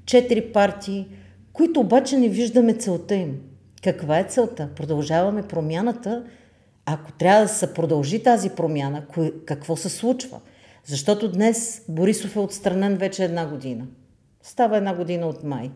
Четири 0.06 0.52
партии, 0.52 1.06
които 1.52 1.80
обаче 1.80 2.18
не 2.18 2.28
виждаме 2.28 2.75
целта 2.75 3.14
им. 3.14 3.40
Каква 3.83 4.18
е 4.18 4.25
целта? 4.25 4.68
Продължаваме 4.76 5.42
промяната. 5.42 6.25
Ако 6.87 7.12
трябва 7.12 7.43
да 7.43 7.49
се 7.49 7.75
продължи 7.75 8.23
тази 8.23 8.50
промяна, 8.50 9.07
какво 9.47 9.76
се 9.76 9.88
случва? 9.88 10.41
Защото 10.85 11.33
днес 11.33 11.85
Борисов 11.88 12.37
е 12.37 12.38
отстранен 12.38 12.97
вече 12.97 13.25
една 13.25 13.47
година. 13.47 13.87
Става 14.43 14.76
една 14.76 14.95
година 14.95 15.26
от 15.26 15.45
май. 15.45 15.71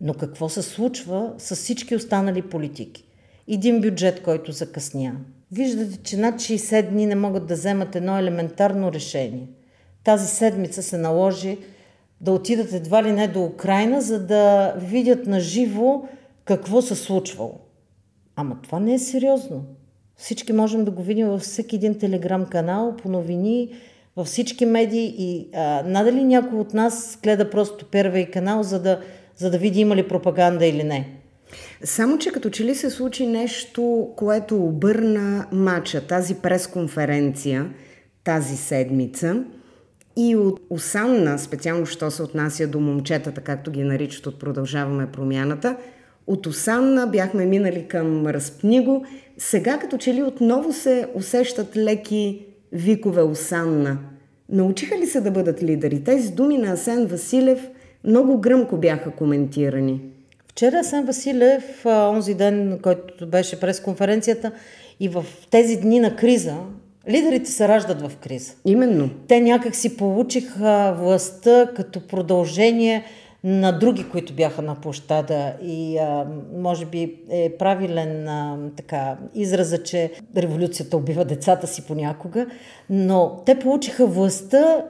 Но 0.00 0.14
какво 0.14 0.48
се 0.48 0.62
случва 0.62 1.34
с 1.38 1.56
всички 1.56 1.96
останали 1.96 2.42
политики? 2.42 3.04
Един 3.48 3.80
бюджет, 3.80 4.22
който 4.22 4.52
закъсня. 4.52 5.16
Виждате, 5.52 5.96
че 6.02 6.16
над 6.16 6.34
60 6.34 6.90
дни 6.90 7.06
не 7.06 7.14
могат 7.14 7.46
да 7.46 7.54
вземат 7.54 7.96
едно 7.96 8.18
елементарно 8.18 8.92
решение. 8.92 9.48
Тази 10.04 10.26
седмица 10.26 10.82
се 10.82 10.98
наложи 10.98 11.58
да 12.20 12.32
отидат 12.32 12.72
едва 12.72 13.02
ли 13.02 13.12
не 13.12 13.28
до 13.28 13.44
Украина, 13.44 14.00
за 14.00 14.26
да 14.26 14.74
видят 14.76 15.26
на 15.26 15.40
живо 15.40 16.02
какво 16.44 16.82
се 16.82 16.94
случвало. 16.94 17.60
Ама 18.36 18.58
това 18.62 18.80
не 18.80 18.94
е 18.94 18.98
сериозно. 18.98 19.64
Всички 20.18 20.52
можем 20.52 20.84
да 20.84 20.90
го 20.90 21.02
видим 21.02 21.28
във 21.28 21.40
всеки 21.40 21.76
един 21.76 21.98
телеграм 21.98 22.46
канал, 22.46 22.96
по 23.02 23.08
новини, 23.08 23.72
във 24.16 24.26
всички 24.26 24.66
медии 24.66 25.14
и 25.18 25.48
а, 25.54 25.82
надали 25.86 26.24
някой 26.24 26.58
от 26.58 26.74
нас 26.74 27.18
гледа 27.22 27.50
просто 27.50 27.86
первия 27.86 28.30
канал, 28.30 28.62
за 28.62 28.82
да, 28.82 29.00
за 29.36 29.50
да 29.50 29.58
види 29.58 29.80
има 29.80 29.96
ли 29.96 30.08
пропаганда 30.08 30.66
или 30.66 30.84
не. 30.84 31.08
Само, 31.84 32.18
че 32.18 32.30
като 32.30 32.50
че 32.50 32.64
ли 32.64 32.74
се 32.74 32.90
случи 32.90 33.26
нещо, 33.26 34.08
което 34.16 34.64
обърна 34.64 35.46
мача, 35.52 36.00
тази 36.00 36.34
пресконференция 36.34 37.70
тази 38.28 38.56
седмица 38.56 39.44
и 40.16 40.36
от 40.36 40.60
Осанна, 40.70 41.38
специално 41.38 41.86
що 41.86 42.10
се 42.10 42.22
отнася 42.22 42.66
до 42.66 42.80
момчетата, 42.80 43.40
както 43.40 43.70
ги 43.70 43.82
наричат 43.82 44.26
от 44.26 44.38
Продължаваме 44.38 45.06
промяната, 45.06 45.76
от 46.28 46.46
Осанна 46.46 47.06
бяхме 47.06 47.46
минали 47.46 47.84
към 47.88 48.26
Разпниго. 48.26 49.04
Сега 49.38 49.78
като 49.78 49.98
че 49.98 50.14
ли 50.14 50.22
отново 50.22 50.72
се 50.72 51.06
усещат 51.14 51.76
леки 51.76 52.46
викове 52.72 53.22
Осанна. 53.22 53.98
Научиха 54.48 54.98
ли 54.98 55.06
се 55.06 55.20
да 55.20 55.30
бъдат 55.30 55.62
лидери? 55.62 56.04
Тези 56.04 56.32
думи 56.32 56.58
на 56.58 56.72
Асен 56.72 57.06
Василев 57.06 57.68
много 58.04 58.40
гръмко 58.40 58.76
бяха 58.76 59.10
коментирани. 59.10 60.00
Вчера 60.48 60.78
Асен 60.78 61.04
Василев, 61.04 61.86
онзи 61.86 62.34
ден, 62.34 62.78
който 62.82 63.26
беше 63.26 63.60
през 63.60 63.80
конференцията, 63.80 64.52
и 65.00 65.08
в 65.08 65.24
тези 65.50 65.76
дни 65.76 66.00
на 66.00 66.16
криза, 66.16 66.56
лидерите 67.08 67.50
се 67.50 67.68
раждат 67.68 68.02
в 68.02 68.16
криза. 68.16 68.52
Именно. 68.64 69.10
Те 69.28 69.40
някак 69.40 69.74
си 69.74 69.96
получиха 69.96 70.96
властта 71.00 71.70
като 71.76 72.06
продължение 72.06 73.04
на 73.44 73.72
други, 73.72 74.08
които 74.08 74.32
бяха 74.32 74.62
на 74.62 74.74
площада 74.74 75.52
и 75.62 75.98
а, 75.98 76.26
може 76.56 76.86
би 76.86 77.16
е 77.30 77.56
правилен 77.58 78.28
а, 78.28 78.58
така, 78.76 79.16
израза, 79.34 79.82
че 79.82 80.12
революцията 80.36 80.96
убива 80.96 81.24
децата 81.24 81.66
си 81.66 81.86
понякога, 81.86 82.46
но 82.90 83.42
те 83.46 83.58
получиха 83.58 84.06
властта 84.06 84.84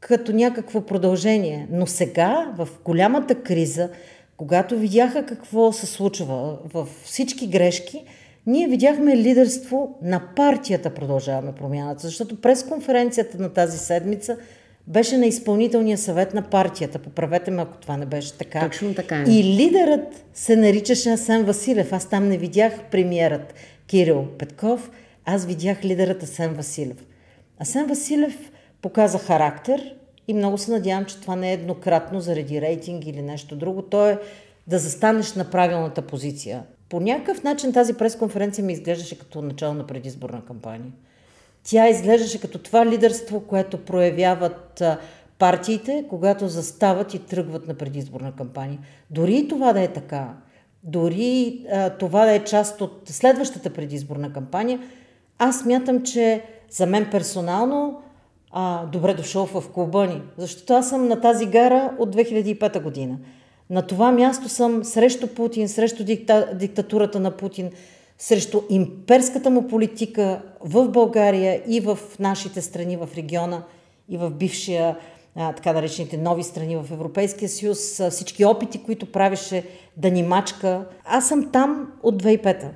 като 0.00 0.32
някакво 0.32 0.80
продължение. 0.80 1.68
Но 1.70 1.86
сега, 1.86 2.52
в 2.56 2.68
голямата 2.84 3.34
криза, 3.34 3.88
когато 4.36 4.78
видяха 4.78 5.26
какво 5.26 5.72
се 5.72 5.86
случва 5.86 6.58
в 6.74 6.88
всички 7.04 7.46
грешки, 7.46 8.04
ние 8.46 8.68
видяхме 8.68 9.16
лидерство 9.16 9.98
на 10.02 10.22
партията 10.36 10.90
Продължаваме 10.90 11.52
промяната, 11.52 12.06
защото 12.06 12.40
през 12.40 12.64
конференцията 12.64 13.38
на 13.38 13.48
тази 13.48 13.78
седмица 13.78 14.36
беше 14.86 15.18
на 15.18 15.26
изпълнителния 15.26 15.98
съвет 15.98 16.34
на 16.34 16.42
партията. 16.42 16.98
Поправете 16.98 17.50
ме, 17.50 17.62
ако 17.62 17.76
това 17.76 17.96
не 17.96 18.06
беше 18.06 18.32
така. 18.32 18.60
Точно 18.60 18.94
така 18.94 19.18
е. 19.18 19.22
И 19.22 19.44
лидерът 19.44 20.24
се 20.34 20.56
наричаше 20.56 21.10
Асен 21.10 21.44
Василев. 21.44 21.92
Аз 21.92 22.08
там 22.08 22.28
не 22.28 22.38
видях 22.38 22.72
премиерът 22.90 23.54
Кирил 23.86 24.26
Петков, 24.38 24.90
аз 25.24 25.46
видях 25.46 25.84
лидерът 25.84 26.22
Асен 26.22 26.54
Василев. 26.54 27.06
Асен 27.60 27.86
Василев 27.86 28.52
показа 28.82 29.18
характер 29.18 29.94
и 30.28 30.34
много 30.34 30.58
се 30.58 30.70
надявам, 30.70 31.04
че 31.04 31.20
това 31.20 31.36
не 31.36 31.50
е 31.50 31.54
еднократно 31.54 32.20
заради 32.20 32.60
рейтинг 32.60 33.06
или 33.06 33.22
нещо 33.22 33.56
друго. 33.56 33.82
То 33.82 34.08
е 34.08 34.18
да 34.66 34.78
застанеш 34.78 35.34
на 35.34 35.50
правилната 35.50 36.02
позиция. 36.02 36.62
По 36.88 37.00
някакъв 37.00 37.42
начин 37.42 37.72
тази 37.72 37.94
пресконференция 37.94 38.64
ми 38.64 38.72
изглеждаше 38.72 39.18
като 39.18 39.42
начало 39.42 39.74
на 39.74 39.86
предизборна 39.86 40.44
кампания. 40.44 40.92
Тя 41.64 41.88
изглеждаше 41.88 42.40
като 42.40 42.58
това 42.58 42.86
лидерство, 42.86 43.40
което 43.40 43.78
проявяват 43.78 44.82
партиите, 45.38 46.04
когато 46.08 46.48
застават 46.48 47.14
и 47.14 47.18
тръгват 47.18 47.68
на 47.68 47.74
предизборна 47.74 48.32
кампания. 48.32 48.78
Дори 49.10 49.48
това 49.48 49.72
да 49.72 49.80
е 49.80 49.88
така, 49.88 50.34
дори 50.82 51.60
а, 51.72 51.90
това 51.90 52.24
да 52.24 52.32
е 52.32 52.44
част 52.44 52.80
от 52.80 53.02
следващата 53.06 53.70
предизборна 53.70 54.32
кампания, 54.32 54.80
аз 55.38 55.64
мятам, 55.64 56.02
че 56.02 56.42
за 56.70 56.86
мен 56.86 57.08
персонално 57.10 58.02
а, 58.50 58.86
добре 58.86 59.14
дошъл 59.14 59.46
в 59.46 59.72
клуба 59.72 60.06
ни, 60.06 60.22
защото 60.38 60.72
аз 60.72 60.88
съм 60.88 61.08
на 61.08 61.20
тази 61.20 61.46
гара 61.46 61.92
от 61.98 62.16
2005 62.16 62.82
година. 62.82 63.16
На 63.70 63.82
това 63.82 64.12
място 64.12 64.48
съм 64.48 64.84
срещу 64.84 65.26
Путин, 65.26 65.68
срещу 65.68 66.04
дикта, 66.04 66.50
диктатурата 66.54 67.20
на 67.20 67.30
Путин, 67.30 67.70
срещу 68.18 68.60
имперската 68.70 69.50
му 69.50 69.68
политика 69.68 70.42
в 70.60 70.88
България 70.88 71.62
и 71.66 71.80
в 71.80 71.98
нашите 72.20 72.62
страни 72.62 72.96
в 72.96 73.08
региона 73.16 73.62
и 74.08 74.16
в 74.16 74.30
бившия 74.30 74.96
а, 75.36 75.52
така 75.52 75.72
наречените 75.72 76.16
нови 76.16 76.42
страни 76.42 76.76
в 76.76 76.86
Европейския 76.92 77.48
съюз, 77.48 78.02
всички 78.10 78.44
опити, 78.44 78.82
които 78.82 79.12
правеше 79.12 79.64
да 79.96 80.10
ни 80.10 80.22
мачка. 80.22 80.84
Аз 81.04 81.28
съм 81.28 81.50
там 81.52 81.92
от 82.02 82.22
2005-та. 82.22 82.70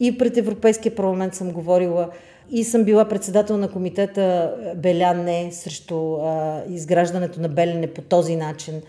И 0.00 0.18
пред 0.18 0.36
Европейския 0.36 0.94
парламент 0.94 1.34
съм 1.34 1.50
говорила 1.50 2.10
и 2.50 2.64
съм 2.64 2.84
била 2.84 3.04
председател 3.08 3.56
на 3.56 3.68
комитета 3.68 4.54
Беляне 4.76 5.48
срещу 5.52 6.14
а, 6.14 6.62
изграждането 6.68 7.40
на 7.40 7.48
Белене 7.48 7.86
по 7.86 8.02
този 8.02 8.36
начин. 8.36 8.82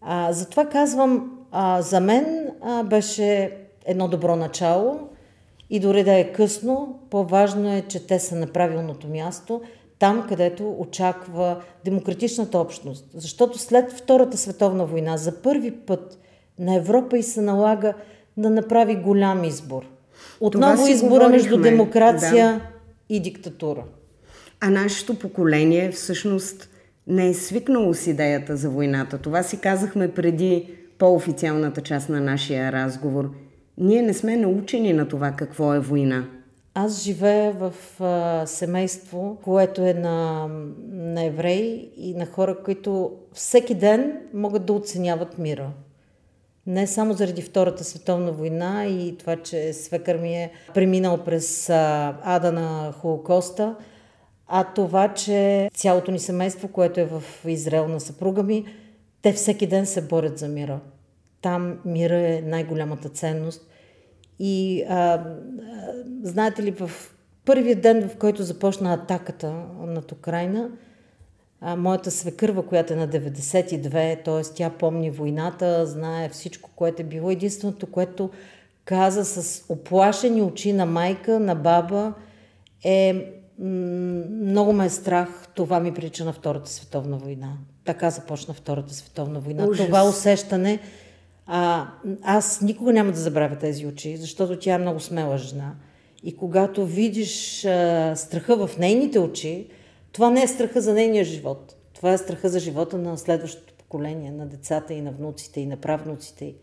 А, 0.00 0.32
затова 0.32 0.66
казвам, 0.66 1.38
а, 1.52 1.82
за 1.82 2.00
мен 2.00 2.50
а, 2.62 2.82
беше 2.82 3.56
едно 3.86 4.08
добро 4.08 4.36
начало 4.36 5.00
и 5.72 5.80
дори 5.80 6.04
да 6.04 6.18
е 6.18 6.32
късно, 6.32 6.98
по-важно 7.10 7.72
е, 7.72 7.82
че 7.88 8.06
те 8.06 8.18
са 8.18 8.36
на 8.36 8.46
правилното 8.46 9.08
място, 9.08 9.60
там 9.98 10.26
където 10.28 10.76
очаква 10.78 11.60
демократичната 11.84 12.58
общност. 12.58 13.10
Защото 13.14 13.58
след 13.58 13.92
Втората 13.92 14.36
световна 14.36 14.86
война 14.86 15.16
за 15.16 15.42
първи 15.42 15.70
път 15.70 16.18
на 16.58 16.74
Европа 16.74 17.18
и 17.18 17.22
се 17.22 17.40
налага 17.40 17.94
да 18.36 18.50
направи 18.50 18.96
голям 18.96 19.44
избор. 19.44 19.82
Отново 20.40 20.86
избора 20.86 21.28
между 21.28 21.56
демокрация 21.56 22.52
да. 22.52 22.60
и 23.08 23.20
диктатура. 23.20 23.84
А 24.60 24.70
нашето 24.70 25.18
поколение 25.18 25.90
всъщност 25.90 26.68
не 27.06 27.28
е 27.28 27.34
свикнало 27.34 27.94
с 27.94 28.06
идеята 28.06 28.56
за 28.56 28.70
войната. 28.70 29.18
Това 29.18 29.42
си 29.42 29.60
казахме 29.60 30.12
преди 30.12 30.74
по-официалната 30.98 31.80
част 31.80 32.08
на 32.08 32.20
нашия 32.20 32.72
разговор– 32.72 33.30
ние 33.78 34.02
не 34.02 34.14
сме 34.14 34.36
научени 34.36 34.92
на 34.92 35.08
това 35.08 35.30
какво 35.30 35.74
е 35.74 35.80
война. 35.80 36.28
Аз 36.74 37.02
живея 37.02 37.52
в 37.52 37.72
а, 38.00 38.46
семейство, 38.46 39.38
което 39.42 39.82
е 39.82 39.94
на, 39.94 40.46
на 40.92 41.24
евреи 41.24 41.90
и 41.96 42.14
на 42.14 42.26
хора, 42.26 42.56
които 42.64 43.12
всеки 43.32 43.74
ден 43.74 44.18
могат 44.34 44.66
да 44.66 44.72
оценяват 44.72 45.38
мира. 45.38 45.70
Не 46.66 46.86
само 46.86 47.12
заради 47.12 47.42
Втората 47.42 47.84
световна 47.84 48.32
война 48.32 48.86
и 48.86 49.16
това, 49.18 49.36
че 49.36 49.72
свекър 49.72 50.16
ми 50.16 50.34
е 50.34 50.52
преминал 50.74 51.24
през 51.24 51.70
а, 51.70 52.14
ада 52.22 52.52
на 52.52 52.92
Холокоста, 52.92 53.76
а 54.48 54.64
това, 54.64 55.14
че 55.14 55.70
цялото 55.74 56.10
ни 56.10 56.18
семейство, 56.18 56.68
което 56.68 57.00
е 57.00 57.04
в 57.04 57.22
Израел 57.46 57.88
на 57.88 58.00
съпруга 58.00 58.42
ми, 58.42 58.64
те 59.22 59.32
всеки 59.32 59.66
ден 59.66 59.86
се 59.86 60.02
борят 60.02 60.38
за 60.38 60.48
мира. 60.48 60.80
Там 61.42 61.78
мира 61.84 62.16
е 62.16 62.42
най-голямата 62.46 63.08
ценност. 63.08 63.68
И 64.38 64.84
а, 64.88 64.94
а, 64.96 65.24
знаете 66.22 66.62
ли, 66.62 66.70
в 66.70 66.90
първия 67.44 67.76
ден, 67.76 68.08
в 68.08 68.16
който 68.16 68.42
започна 68.42 68.94
атаката 68.94 69.52
над 69.86 70.12
Украина, 70.12 70.70
а, 71.60 71.76
моята 71.76 72.10
свекърва, 72.10 72.66
която 72.66 72.92
е 72.92 72.96
на 72.96 73.08
92, 73.08 74.24
т.е. 74.24 74.54
тя 74.54 74.70
помни 74.70 75.10
войната, 75.10 75.86
знае 75.86 76.28
всичко, 76.28 76.70
което 76.76 77.02
е 77.02 77.04
било. 77.04 77.30
Единственото, 77.30 77.86
което 77.86 78.30
каза 78.84 79.24
с 79.24 79.64
оплашени 79.68 80.42
очи 80.42 80.72
на 80.72 80.86
майка, 80.86 81.40
на 81.40 81.54
баба, 81.54 82.12
е 82.84 83.26
много 83.58 84.72
ме 84.72 84.86
е 84.86 84.90
страх, 84.90 85.48
това 85.54 85.80
ми 85.80 85.94
прилича 85.94 86.24
на 86.24 86.32
Втората 86.32 86.70
световна 86.70 87.16
война. 87.16 87.52
Така 87.84 88.10
започна 88.10 88.54
Втората 88.54 88.94
световна 88.94 89.40
война. 89.40 89.64
Ужас. 89.64 89.86
Това 89.86 90.08
усещане, 90.08 90.78
а, 91.46 91.86
аз 92.22 92.60
никога 92.60 92.92
няма 92.92 93.12
да 93.12 93.18
забравя 93.18 93.56
тези 93.56 93.86
очи, 93.86 94.16
защото 94.16 94.58
тя 94.58 94.74
е 94.74 94.78
много 94.78 95.00
смела 95.00 95.38
жена. 95.38 95.74
И 96.24 96.36
когато 96.36 96.86
видиш 96.86 97.64
а, 97.64 98.12
страха 98.16 98.66
в 98.66 98.78
нейните 98.78 99.18
очи, 99.18 99.66
това 100.12 100.30
не 100.30 100.42
е 100.42 100.48
страха 100.48 100.80
за 100.80 100.94
нейния 100.94 101.24
живот. 101.24 101.76
Това 101.94 102.12
е 102.12 102.18
страха 102.18 102.48
за 102.48 102.58
живота 102.58 102.98
на 102.98 103.18
следващото 103.18 103.74
поколение, 103.74 104.30
на 104.30 104.46
децата 104.46 104.94
и 104.94 105.00
на 105.00 105.10
внуците 105.10 105.60
и 105.60 105.66
на 105.66 105.76
правнуците. 105.76 106.54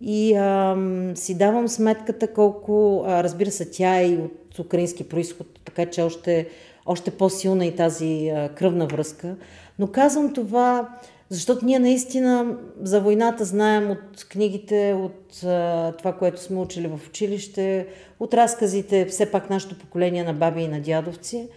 И 0.00 0.34
а, 0.34 0.76
си 1.14 1.38
давам 1.38 1.68
сметката 1.68 2.32
колко, 2.32 3.04
а, 3.06 3.22
разбира 3.22 3.50
се, 3.50 3.70
тя 3.70 3.96
е 3.96 4.08
и 4.08 4.16
от 4.16 4.58
украински 4.58 5.08
происход, 5.08 5.46
така 5.64 5.86
че 5.86 6.02
още, 6.02 6.48
още 6.86 7.10
по-силна 7.10 7.66
и 7.66 7.76
тази 7.76 8.28
а, 8.28 8.48
кръвна 8.48 8.86
връзка. 8.86 9.36
Но 9.78 9.86
казвам 9.86 10.32
това, 10.32 10.88
защото 11.30 11.64
ние 11.64 11.78
наистина 11.78 12.56
за 12.82 13.00
войната 13.00 13.44
знаем 13.44 13.90
от 13.90 14.26
книгите, 14.28 14.94
от 14.94 15.44
а, 15.44 15.92
това, 15.98 16.12
което 16.12 16.42
сме 16.42 16.60
учили 16.60 16.88
в 16.88 17.00
училище, 17.08 17.86
от 18.20 18.34
разказите, 18.34 19.06
все 19.06 19.30
пак 19.30 19.50
нашето 19.50 19.78
поколение 19.78 20.24
на 20.24 20.34
баби 20.34 20.62
и 20.62 20.68
на 20.68 20.80
дядовци, 20.80 21.48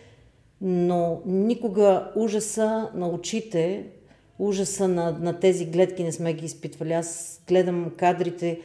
но 0.61 1.21
никога 1.25 2.11
ужаса 2.15 2.89
на 2.95 3.07
очите, 3.07 3.85
ужаса 4.39 4.87
на, 4.87 5.17
на 5.21 5.39
тези 5.39 5.65
гледки 5.65 6.03
не 6.03 6.11
сме 6.11 6.33
ги 6.33 6.45
изпитвали. 6.45 6.93
Аз 6.93 7.41
гледам 7.47 7.91
кадрите 7.97 8.59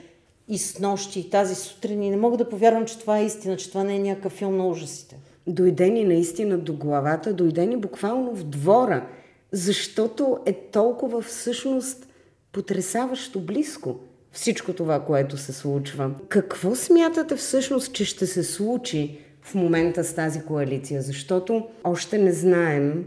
и 0.48 0.58
с 0.58 0.78
нощи, 0.78 1.20
и 1.20 1.30
тази 1.30 1.54
сутрин 1.54 2.02
и 2.02 2.10
не 2.10 2.16
мога 2.16 2.36
да 2.36 2.48
повярвам, 2.48 2.86
че 2.86 2.98
това 2.98 3.18
е 3.18 3.24
истина, 3.24 3.56
че 3.56 3.68
това 3.68 3.84
не 3.84 3.96
е 3.96 3.98
някакъв 3.98 4.32
филм 4.32 4.56
на 4.56 4.68
ужасите. 4.68 5.16
Дойде 5.46 5.90
ни 5.90 6.04
наистина 6.04 6.58
до 6.58 6.72
главата, 6.72 7.32
дойде 7.32 7.66
ни 7.66 7.76
буквално 7.76 8.34
в 8.34 8.44
двора– 8.44 9.06
защото 9.52 10.38
е 10.46 10.52
толкова 10.52 11.22
всъщност 11.22 12.06
потрясаващо 12.52 13.40
близко 13.40 14.00
всичко 14.32 14.72
това, 14.72 15.04
което 15.04 15.36
се 15.36 15.52
случва. 15.52 16.10
Какво 16.28 16.74
смятате 16.74 17.36
всъщност, 17.36 17.92
че 17.92 18.04
ще 18.04 18.26
се 18.26 18.42
случи 18.42 19.18
в 19.42 19.54
момента 19.54 20.04
с 20.04 20.14
тази 20.14 20.40
коалиция? 20.40 21.02
Защото 21.02 21.66
още 21.84 22.18
не 22.18 22.32
знаем 22.32 23.04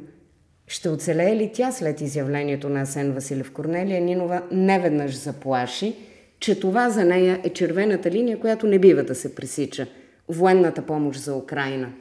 ще 0.67 0.89
оцелее 0.89 1.35
ли 1.35 1.51
тя 1.53 1.71
след 1.71 2.01
изявлението 2.01 2.69
на 2.69 2.81
Асен 2.81 3.13
Василев 3.13 3.51
Корнелия 3.51 4.01
Нинова 4.01 4.41
неведнъж 4.51 5.15
заплаши, 5.15 5.95
че 6.39 6.59
това 6.59 6.89
за 6.89 7.05
нея 7.05 7.39
е 7.43 7.49
червената 7.49 8.11
линия, 8.11 8.39
която 8.39 8.67
не 8.67 8.79
бива 8.79 9.03
да 9.03 9.15
се 9.15 9.35
пресича. 9.35 9.87
Военната 10.29 10.81
помощ 10.81 11.21
за 11.21 11.35
Украина. 11.35 11.93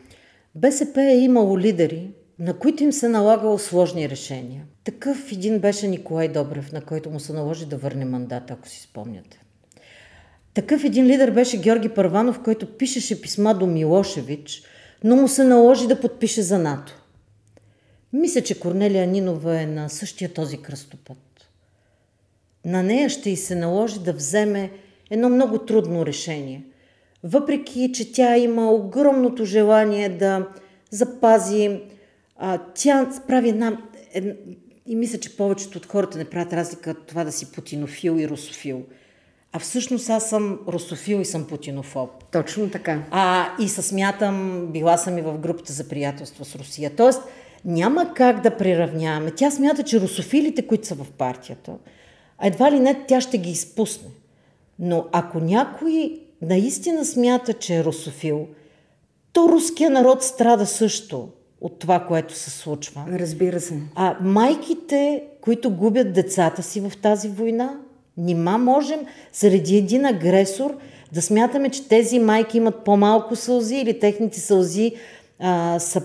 БСП 0.54 1.02
е 1.02 1.18
имало 1.18 1.58
лидери, 1.58 2.10
на 2.40 2.54
които 2.54 2.82
им 2.82 2.92
се 2.92 3.08
налагало 3.08 3.58
сложни 3.58 4.08
решения. 4.08 4.64
Такъв 4.84 5.32
един 5.32 5.58
беше 5.58 5.88
Николай 5.88 6.28
Добрев, 6.28 6.72
на 6.72 6.80
който 6.80 7.10
му 7.10 7.20
се 7.20 7.32
наложи 7.32 7.66
да 7.66 7.76
върне 7.76 8.04
мандат, 8.04 8.50
ако 8.50 8.68
си 8.68 8.82
спомняте. 8.82 9.40
Такъв 10.54 10.84
един 10.84 11.06
лидер 11.06 11.30
беше 11.30 11.60
Георги 11.60 11.88
Първанов, 11.88 12.42
който 12.42 12.76
пишеше 12.76 13.22
писма 13.22 13.54
до 13.54 13.66
Милошевич, 13.66 14.62
но 15.04 15.16
му 15.16 15.28
се 15.28 15.44
наложи 15.44 15.88
да 15.88 16.00
подпише 16.00 16.42
за 16.42 16.58
НАТО. 16.58 16.94
Мисля, 18.12 18.40
че 18.40 18.60
Корнелия 18.60 19.06
Нинова 19.06 19.60
е 19.60 19.66
на 19.66 19.88
същия 19.88 20.32
този 20.32 20.62
кръстопът. 20.62 21.50
На 22.64 22.82
нея 22.82 23.10
ще 23.10 23.30
й 23.30 23.36
се 23.36 23.54
наложи 23.54 24.00
да 24.00 24.12
вземе 24.12 24.70
едно 25.10 25.28
много 25.28 25.58
трудно 25.58 26.06
решение. 26.06 26.64
Въпреки, 27.24 27.92
че 27.94 28.12
тя 28.12 28.36
има 28.36 28.70
огромното 28.70 29.44
желание 29.44 30.08
да 30.08 30.48
запази 30.90 31.80
а, 32.42 32.58
тя 32.74 33.10
прави 33.28 33.48
една, 33.48 33.78
една... 34.12 34.32
И 34.86 34.96
мисля, 34.96 35.18
че 35.18 35.36
повечето 35.36 35.78
от 35.78 35.86
хората 35.86 36.18
не 36.18 36.24
правят 36.24 36.52
разлика 36.52 36.94
това 36.94 37.24
да 37.24 37.32
си 37.32 37.52
путинофил 37.52 38.18
и 38.18 38.28
русофил. 38.28 38.82
А 39.52 39.58
всъщност 39.58 40.10
аз 40.10 40.28
съм 40.28 40.58
русофил 40.68 41.16
и 41.16 41.24
съм 41.24 41.46
путинофоб. 41.46 42.10
Точно 42.32 42.70
така. 42.70 43.02
А, 43.10 43.48
и 43.60 43.68
се 43.68 43.82
смятам, 43.82 44.66
била 44.72 44.96
съм 44.96 45.18
и 45.18 45.22
в 45.22 45.38
групата 45.38 45.72
за 45.72 45.88
приятелство 45.88 46.44
с 46.44 46.54
Русия. 46.54 46.90
Тоест, 46.96 47.22
няма 47.64 48.14
как 48.14 48.40
да 48.40 48.56
приравняваме. 48.56 49.30
Тя 49.30 49.50
смята, 49.50 49.82
че 49.82 50.00
русофилите, 50.00 50.66
които 50.66 50.86
са 50.86 50.94
в 50.94 51.10
партията, 51.10 51.72
едва 52.42 52.72
ли 52.72 52.80
не 52.80 53.04
тя 53.08 53.20
ще 53.20 53.38
ги 53.38 53.50
изпусне. 53.50 54.08
Но 54.78 55.06
ако 55.12 55.40
някой 55.40 56.20
наистина 56.42 57.04
смята, 57.04 57.52
че 57.52 57.76
е 57.76 57.84
русофил, 57.84 58.48
то 59.32 59.48
руския 59.48 59.90
народ 59.90 60.22
страда 60.22 60.66
също 60.66 61.28
от 61.60 61.78
това, 61.78 62.00
което 62.00 62.34
се 62.34 62.50
случва. 62.50 63.04
Разбира 63.12 63.60
се. 63.60 63.74
А 63.94 64.16
майките, 64.20 65.22
които 65.40 65.70
губят 65.70 66.12
децата 66.12 66.62
си 66.62 66.80
в 66.80 66.92
тази 67.02 67.28
война, 67.28 67.78
нима 68.16 68.58
можем 68.58 69.00
заради 69.32 69.76
един 69.76 70.06
агресор 70.06 70.76
да 71.12 71.22
смятаме, 71.22 71.70
че 71.70 71.88
тези 71.88 72.18
майки 72.18 72.56
имат 72.56 72.84
по-малко 72.84 73.36
сълзи 73.36 73.76
или 73.76 73.98
техните 73.98 74.40
сълзи 74.40 74.92
а, 75.38 75.78
са, 75.78 76.02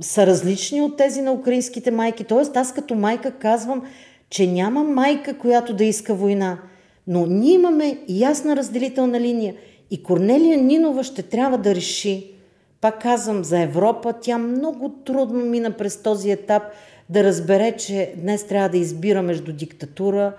са 0.00 0.26
различни 0.26 0.82
от 0.82 0.96
тези 0.96 1.20
на 1.20 1.32
украинските 1.32 1.90
майки. 1.90 2.24
Тоест 2.24 2.56
аз 2.56 2.74
като 2.74 2.94
майка 2.94 3.30
казвам, 3.30 3.82
че 4.30 4.46
няма 4.46 4.84
майка, 4.84 5.38
която 5.38 5.74
да 5.74 5.84
иска 5.84 6.14
война. 6.14 6.58
Но 7.06 7.26
ние 7.26 7.52
имаме 7.52 7.98
ясна 8.08 8.56
разделителна 8.56 9.20
линия. 9.20 9.54
И 9.90 10.02
Корнелия 10.02 10.58
Нинова 10.58 11.04
ще 11.04 11.22
трябва 11.22 11.58
да 11.58 11.74
реши 11.74 12.34
пак 12.80 13.02
казвам 13.02 13.44
за 13.44 13.60
Европа, 13.60 14.14
тя 14.20 14.38
много 14.38 14.88
трудно 14.88 15.44
мина 15.44 15.70
през 15.70 16.02
този 16.02 16.30
етап 16.30 16.62
да 17.08 17.24
разбере, 17.24 17.76
че 17.76 18.14
днес 18.16 18.46
трябва 18.46 18.68
да 18.68 18.78
избира 18.78 19.22
между 19.22 19.52
диктатура, 19.52 20.32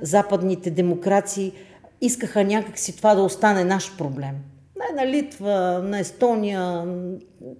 западните 0.00 0.70
демокрации 0.70 1.52
искаха 2.00 2.44
някакси 2.44 2.96
това 2.96 3.14
да 3.14 3.22
остане 3.22 3.64
наш 3.64 3.96
проблем. 3.96 4.34
Не 4.76 5.02
на 5.02 5.10
Литва, 5.10 5.80
на 5.84 5.98
Естония, 5.98 6.84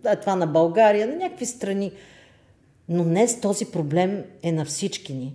е 0.06 0.16
това 0.16 0.36
на 0.36 0.46
България, 0.46 1.06
на 1.06 1.16
някакви 1.16 1.46
страни. 1.46 1.92
Но 2.88 3.04
днес 3.04 3.40
този 3.40 3.64
проблем 3.64 4.24
е 4.42 4.52
на 4.52 4.64
всички 4.64 5.14
ни. 5.14 5.34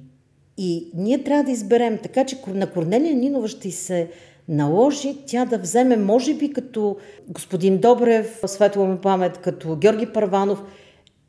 И 0.58 0.92
ние 0.96 1.24
трябва 1.24 1.44
да 1.44 1.52
изберем. 1.52 2.00
Така 2.04 2.26
че 2.26 2.38
на 2.48 2.72
Корнелия 2.72 3.16
Нинова 3.16 3.48
ще 3.48 3.72
се 3.72 4.10
наложи 4.48 5.18
тя 5.28 5.46
да 5.46 5.58
вземе, 5.58 5.98
може 5.98 6.34
би 6.34 6.54
като 6.54 6.98
господин 7.28 7.78
Добрев, 7.78 8.40
светла 8.46 8.86
му 8.86 8.98
памет, 8.98 9.38
като 9.38 9.76
Георги 9.76 10.06
Първанов, 10.06 10.64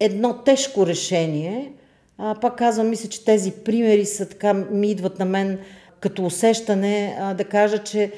едно 0.01 0.43
тежко 0.43 0.87
решение. 0.87 1.73
А, 2.19 2.35
пак 2.35 2.59
казвам, 2.59 2.89
мисля, 2.89 3.09
че 3.09 3.25
тези 3.25 3.53
примери 3.53 4.07
са 4.07 4.29
така, 4.29 4.55
ми 4.55 4.91
идват 4.91 5.19
на 5.19 5.25
мен 5.25 5.59
като 6.01 6.25
усещане 6.25 7.17
а, 7.21 7.35
да 7.35 7.45
кажа, 7.45 7.79
че 7.79 8.13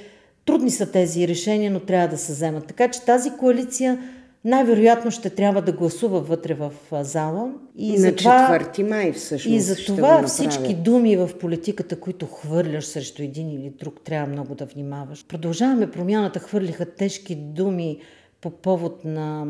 трудни 0.44 0.70
са 0.70 0.92
тези 0.92 1.28
решения, 1.28 1.70
но 1.70 1.80
трябва 1.80 2.08
да 2.08 2.18
се 2.18 2.32
вземат. 2.32 2.66
Така 2.66 2.88
че 2.88 3.04
тази 3.04 3.30
коалиция 3.30 3.98
най-вероятно 4.44 5.10
ще 5.10 5.30
трябва 5.30 5.62
да 5.62 5.72
гласува 5.72 6.20
вътре 6.20 6.54
в 6.54 6.72
зала. 6.92 7.52
И 7.76 7.98
на 7.98 8.16
това, 8.16 8.58
4 8.60 8.88
май 8.88 9.12
всъщност. 9.12 9.56
И 9.56 9.60
за 9.60 9.76
това 9.76 10.22
всички 10.22 10.74
думи 10.74 11.16
в 11.16 11.30
политиката, 11.40 12.00
които 12.00 12.26
хвърляш 12.26 12.84
срещу 12.84 13.22
един 13.22 13.50
или 13.50 13.70
друг, 13.70 14.00
трябва 14.04 14.32
много 14.32 14.54
да 14.54 14.66
внимаваш. 14.66 15.26
Продължаваме 15.26 15.90
промяната, 15.90 16.38
хвърлиха 16.38 16.86
тежки 16.86 17.34
думи 17.34 17.98
по 18.40 18.50
повод 18.50 19.04
на 19.04 19.46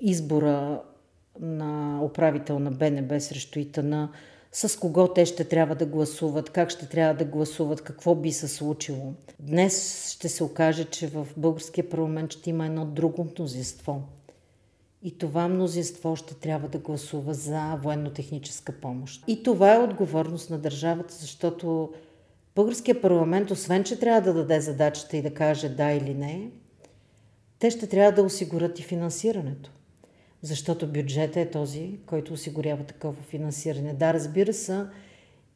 избора 0.00 0.80
на 1.40 2.00
управител 2.04 2.58
на 2.58 2.70
БНБ 2.70 3.20
срещу 3.20 3.58
ИТАНА 3.58 4.08
с 4.56 4.78
кого 4.80 5.08
те 5.08 5.26
ще 5.26 5.44
трябва 5.44 5.74
да 5.74 5.86
гласуват, 5.86 6.50
как 6.50 6.70
ще 6.70 6.88
трябва 6.88 7.14
да 7.14 7.24
гласуват, 7.24 7.80
какво 7.80 8.14
би 8.14 8.32
се 8.32 8.48
случило. 8.48 9.12
Днес 9.40 10.08
ще 10.10 10.28
се 10.28 10.44
окаже, 10.44 10.84
че 10.84 11.06
в 11.06 11.26
българския 11.36 11.88
парламент 11.88 12.32
ще 12.32 12.50
има 12.50 12.66
едно 12.66 12.84
друго 12.84 13.24
мнозинство. 13.24 14.02
И 15.02 15.18
това 15.18 15.48
мнозинство 15.48 16.16
ще 16.16 16.34
трябва 16.34 16.68
да 16.68 16.78
гласува 16.78 17.34
за 17.34 17.78
военно-техническа 17.82 18.72
помощ. 18.72 19.24
И 19.26 19.42
това 19.42 19.74
е 19.74 19.78
отговорност 19.78 20.50
на 20.50 20.58
държавата, 20.58 21.14
защото 21.14 21.92
българския 22.54 23.00
парламент, 23.00 23.50
освен 23.50 23.84
че 23.84 23.98
трябва 23.98 24.20
да 24.20 24.34
даде 24.34 24.60
задачата 24.60 25.16
и 25.16 25.22
да 25.22 25.34
каже 25.34 25.68
да 25.68 25.90
или 25.90 26.14
не, 26.14 26.50
те 27.58 27.70
ще 27.70 27.86
трябва 27.86 28.12
да 28.12 28.22
осигурят 28.22 28.78
и 28.78 28.82
финансирането 28.82 29.70
защото 30.44 30.86
бюджетът 30.86 31.36
е 31.36 31.50
този, 31.50 31.98
който 32.06 32.32
осигурява 32.32 32.84
такова 32.84 33.22
финансиране. 33.22 33.94
Да, 33.94 34.14
разбира 34.14 34.52
се, 34.52 34.84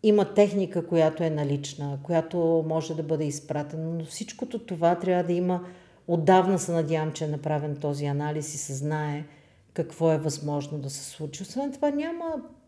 има 0.03 0.35
техника, 0.35 0.87
която 0.87 1.22
е 1.22 1.31
налична, 1.31 1.98
която 2.03 2.64
може 2.68 2.94
да 2.94 3.03
бъде 3.03 3.24
изпратена, 3.24 3.94
но 3.94 4.05
всичкото 4.05 4.59
това 4.59 4.94
трябва 4.94 5.24
да 5.24 5.33
има 5.33 5.64
Отдавна 6.09 6.59
се 6.59 6.72
надявам, 6.72 7.12
че 7.12 7.24
е 7.24 7.29
направен 7.29 7.77
този 7.77 8.07
анализ 8.07 8.55
и 8.55 8.59
се 8.59 8.74
знае 8.74 9.24
какво 9.74 10.12
е 10.12 10.18
възможно 10.18 10.79
да 10.79 10.90
се 10.90 11.05
случи. 11.05 11.42
Освен 11.42 11.72
това 11.72 11.90
няма 11.90 12.24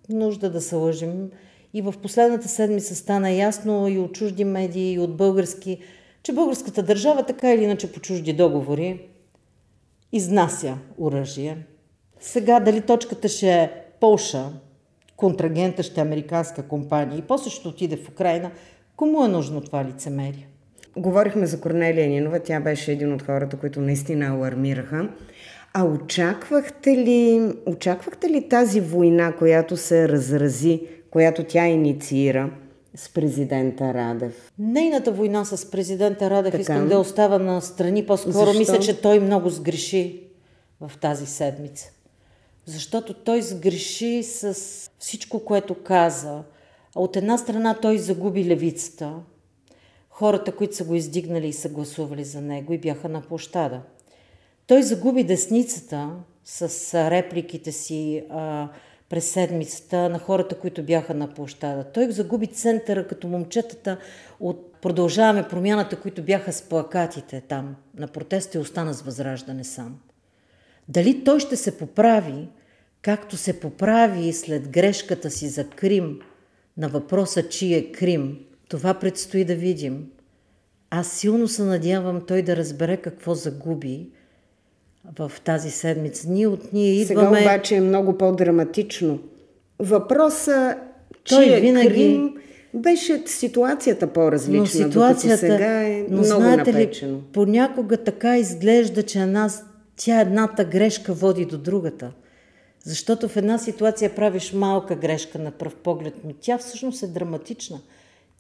нужда 0.09 0.51
да 0.51 0.61
се 0.61 0.75
лъжим. 0.75 1.31
И 1.75 1.83
в 1.83 1.95
последната 2.03 2.49
седмица 2.49 2.95
стана 2.95 3.31
ясно 3.31 3.89
и 3.89 3.99
от 3.99 4.13
чужди 4.13 4.45
медии, 4.45 4.93
и 4.93 4.99
от 4.99 5.17
български, 5.17 5.79
че 6.23 6.33
българската 6.33 6.83
държава 6.83 7.27
така 7.27 7.53
или 7.53 7.65
иначе 7.65 7.93
по 7.93 8.01
чужди 8.01 8.33
договори 8.33 9.09
изнася 10.13 10.79
оръжие. 10.99 11.67
Сега 12.21 12.61
дали 12.61 12.81
точката 12.81 13.29
ще 13.29 13.49
е 13.51 13.71
Полша, 14.01 14.47
контрагента 15.17 15.83
ще 15.83 16.01
е 16.01 16.05
американска 16.05 16.63
компания 16.63 17.19
и 17.19 17.23
после 17.23 17.51
ще 17.51 17.69
отиде 17.69 17.97
в 17.97 18.09
Украина, 18.09 18.51
кому 18.97 19.25
е 19.25 19.29
нужно 19.29 19.61
това 19.61 19.85
лицемерие? 19.85 20.49
Говорихме 20.97 21.47
за 21.47 21.61
Корнелия 21.61 22.09
Нинова, 22.09 22.41
тя 22.41 22.61
беше 22.61 22.93
един 22.93 23.13
от 23.13 23.23
хората, 23.23 23.57
които 23.57 23.81
наистина 23.81 24.27
алармираха. 24.27 25.09
А 25.75 25.85
очаквахте 25.85 26.91
ли, 26.91 27.53
очаквахте 27.67 28.29
ли 28.29 28.49
тази 28.49 28.81
война, 28.81 29.33
която 29.33 29.77
се 29.77 30.09
разрази, 30.09 30.83
която 31.11 31.45
тя 31.45 31.67
инициира 31.67 32.51
с 32.95 33.09
президента 33.09 33.95
Радев? 33.95 34.53
Нейната 34.59 35.13
война 35.13 35.45
с 35.45 35.71
президента 35.71 36.31
Радев 36.31 36.51
така. 36.53 36.63
искам 36.63 36.89
да 36.89 36.99
остава 36.99 37.39
на 37.39 37.61
страни. 37.61 38.07
По-скоро 38.07 38.33
Защо? 38.33 38.59
мисля, 38.59 38.79
че 38.79 39.01
той 39.01 39.21
много 39.21 39.51
сгреши 39.51 40.23
в 40.81 40.93
тази 41.01 41.27
седмица. 41.27 41.91
Защото 42.71 43.15
той 43.15 43.43
сгреши 43.43 44.23
с 44.23 44.55
всичко, 44.99 45.45
което 45.45 45.75
каза. 45.75 46.43
От 46.95 47.17
една 47.17 47.39
страна 47.39 47.79
той 47.83 47.99
загуби 47.99 48.45
левицата, 48.45 49.15
хората, 50.11 50.53
които 50.53 50.77
са 50.77 50.85
го 50.85 50.95
издигнали 50.95 51.49
и 51.49 51.53
са 51.53 51.69
гласували 51.69 52.25
за 52.25 52.41
него 52.41 52.73
и 52.73 52.79
бяха 52.79 53.09
на 53.09 53.23
площада. 53.23 53.81
Той 54.67 54.83
загуби 54.83 55.25
десницата 55.25 56.11
с 56.45 56.95
репликите 57.11 57.73
си 57.73 58.25
а, 58.31 58.69
през 59.09 59.31
седмицата 59.31 60.09
на 60.09 60.19
хората, 60.19 60.59
които 60.59 60.83
бяха 60.83 61.15
на 61.15 61.35
площада. 61.35 61.85
Той 61.85 62.11
загуби 62.11 62.47
центъра 62.47 63.07
като 63.07 63.29
момчетата 63.29 63.99
от 64.41 64.71
Продължаваме 64.81 65.49
промяната, 65.49 65.97
които 65.97 66.23
бяха 66.23 66.53
с 66.53 66.63
плакатите 66.63 67.41
там 67.41 67.77
на 67.97 68.09
протеста 68.09 68.59
и 68.59 68.61
остана 68.61 68.95
с 68.95 69.03
възраждане 69.03 69.65
сам. 69.65 69.99
Дали 70.89 71.25
той 71.25 71.41
ще 71.41 71.57
се 71.57 71.79
поправи, 71.79 72.49
както 73.03 73.37
се 73.37 73.61
поправи 73.61 74.33
след 74.33 74.69
грешката 74.69 75.31
си 75.31 75.49
за 75.49 75.65
Крим, 75.65 76.19
на 76.77 76.89
въпроса 76.89 77.49
чи 77.49 77.75
е 77.75 77.93
Крим, 77.93 78.39
това 78.69 78.95
предстои 78.95 79.45
да 79.45 79.55
видим. 79.55 80.07
Аз 80.91 81.13
силно 81.13 81.49
се 81.49 81.63
надявам 81.63 82.21
той 82.27 82.43
да 82.43 82.57
разбере 82.57 82.97
какво 82.97 83.35
загуби 83.35 84.09
в 85.19 85.33
тази 85.45 85.71
седмица. 85.71 86.31
Ние 86.31 86.47
от 86.47 86.73
ние 86.73 86.93
идваме... 86.93 87.39
Сега 87.39 87.53
обаче 87.53 87.77
е 87.77 87.81
много 87.81 88.19
по-драматично. 88.19 89.19
Въпросът, 89.79 90.77
той 91.25 91.45
че 91.45 91.61
винаги... 91.61 91.89
Крим 91.89 92.35
беше 92.75 93.23
ситуацията 93.27 94.07
по-различна, 94.07 94.61
но 94.61 94.67
ситуацията, 94.67 95.39
сега 95.39 95.83
е 95.83 96.05
но 96.09 96.17
много 96.17 96.41
знаете 96.41 96.73
напечено. 96.73 97.17
Ли, 97.17 97.23
понякога 97.33 97.97
така 97.97 98.39
изглежда, 98.39 99.03
че 99.03 99.27
нас, 99.27 99.65
тя 99.97 100.21
едната 100.21 100.65
грешка 100.65 101.13
води 101.13 101.45
до 101.45 101.59
другата. 101.59 102.13
Защото 102.85 103.29
в 103.29 103.37
една 103.37 103.59
ситуация 103.59 104.15
правиш 104.15 104.53
малка 104.53 104.97
грешка 104.97 105.39
на 105.39 105.51
пръв 105.51 105.77
поглед, 105.77 106.15
но 106.25 106.33
тя 106.41 106.59
всъщност 106.59 107.03
е 107.03 107.07
драматична. 107.07 107.81